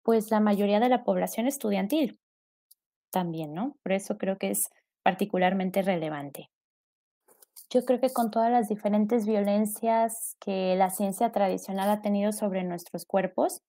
[0.02, 2.18] pues la mayoría de la población estudiantil
[3.10, 3.76] también, ¿no?
[3.82, 4.68] Por eso creo que es
[5.02, 6.50] particularmente relevante.
[7.70, 12.62] Yo creo que con todas las diferentes violencias que la ciencia tradicional ha tenido sobre
[12.62, 13.62] nuestros cuerpos,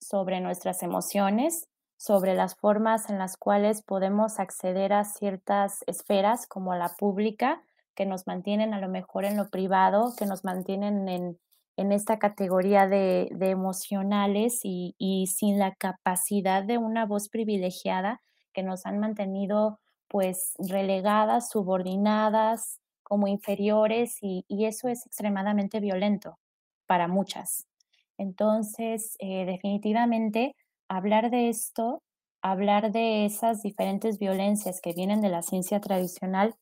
[0.00, 6.74] sobre nuestras emociones, sobre las formas en las cuales podemos acceder a ciertas esferas como
[6.74, 7.62] la pública,
[7.94, 11.38] que nos mantienen a lo mejor en lo privado, que nos mantienen en,
[11.76, 18.20] en esta categoría de, de emocionales y, y, sin la capacidad de una voz privilegiada
[18.52, 19.78] que nos han mantenido
[20.08, 26.38] pues relegadas, subordinadas, como inferiores y, eso es extremadamente violento
[26.86, 27.66] para muchas.
[28.18, 30.56] Entonces, eh, definitivamente,
[30.88, 32.02] hablar de esto,
[32.42, 36.54] hablar de esas diferentes violencias que vienen de la ciencia tradicional,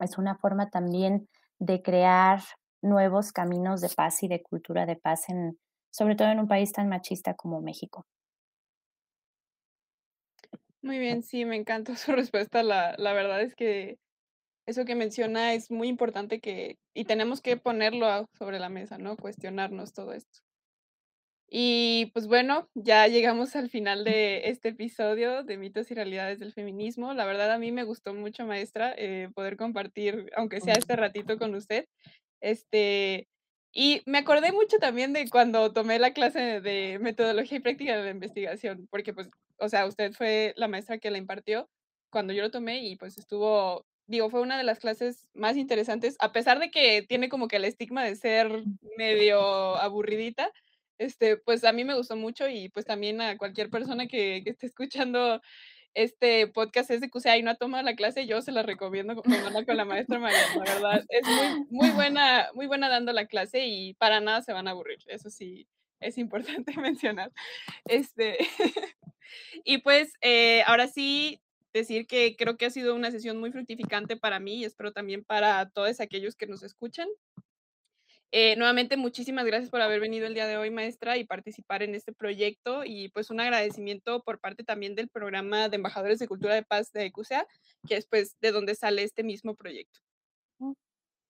[0.00, 2.40] es una forma también de crear
[2.82, 5.58] nuevos caminos de paz y de cultura de paz, en,
[5.90, 8.06] sobre todo en un país tan machista como México.
[10.82, 12.62] Muy bien, sí, me encantó su respuesta.
[12.62, 13.98] La, la verdad es que
[14.66, 19.16] eso que menciona es muy importante que, y tenemos que ponerlo sobre la mesa, ¿no?
[19.16, 20.40] Cuestionarnos todo esto.
[21.48, 26.52] Y pues bueno, ya llegamos al final de este episodio de mitos y realidades del
[26.52, 27.14] feminismo.
[27.14, 31.38] La verdad a mí me gustó mucho, maestra, eh, poder compartir, aunque sea este ratito
[31.38, 31.86] con usted.
[32.40, 33.28] Este,
[33.72, 38.04] y me acordé mucho también de cuando tomé la clase de metodología y práctica de
[38.04, 41.68] la investigación, porque pues, o sea, usted fue la maestra que la impartió
[42.10, 46.16] cuando yo lo tomé y pues estuvo, digo, fue una de las clases más interesantes,
[46.20, 48.64] a pesar de que tiene como que el estigma de ser
[48.96, 50.50] medio aburridita,
[50.98, 54.50] este, pues a mí me gustó mucho y pues también a cualquier persona que, que
[54.50, 55.40] esté escuchando
[55.94, 59.14] este podcast es de QCA y no ha tomado la clase, yo se la recomiendo
[59.14, 59.32] con,
[59.64, 63.66] con la maestra María, la verdad, es muy, muy, buena, muy buena dando la clase
[63.66, 65.68] y para nada se van a aburrir, eso sí
[66.00, 67.32] es importante mencionar.
[67.84, 68.38] Este,
[69.64, 71.40] y pues eh, ahora sí
[71.78, 75.24] decir que creo que ha sido una sesión muy fructificante para mí y espero también
[75.24, 77.08] para todos aquellos que nos escuchan.
[78.36, 81.94] Eh, nuevamente, muchísimas gracias por haber venido el día de hoy, maestra, y participar en
[81.94, 82.82] este proyecto.
[82.84, 86.90] Y pues un agradecimiento por parte también del programa de Embajadores de Cultura de Paz
[86.92, 87.46] de ECUSEA,
[87.86, 90.00] que es pues de donde sale este mismo proyecto.
[90.58, 90.72] Mm,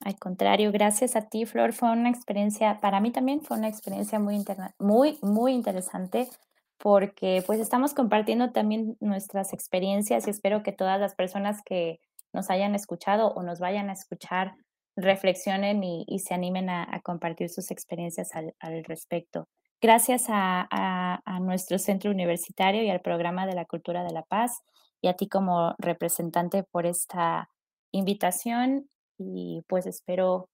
[0.01, 1.75] al contrario, gracias a ti, Flor.
[1.75, 4.43] Fue una experiencia, para mí también fue una experiencia muy,
[4.79, 6.31] muy, muy interesante
[6.79, 12.01] porque pues estamos compartiendo también nuestras experiencias y espero que todas las personas que
[12.33, 14.55] nos hayan escuchado o nos vayan a escuchar
[14.97, 19.49] reflexionen y, se animen a, compartir sus experiencias al, respecto.
[19.81, 24.63] Gracias a, nuestro centro universitario y al programa de la cultura de la paz
[25.03, 27.49] y a ti como representante por esta
[27.93, 30.49] invitación y pues espero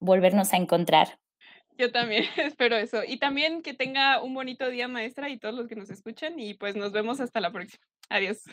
[0.00, 1.18] volvernos a encontrar.
[1.76, 3.02] Yo también espero eso.
[3.06, 6.38] Y también que tenga un bonito día, maestra, y todos los que nos escuchan.
[6.38, 7.84] Y pues nos vemos hasta la próxima.
[8.08, 8.44] Adiós.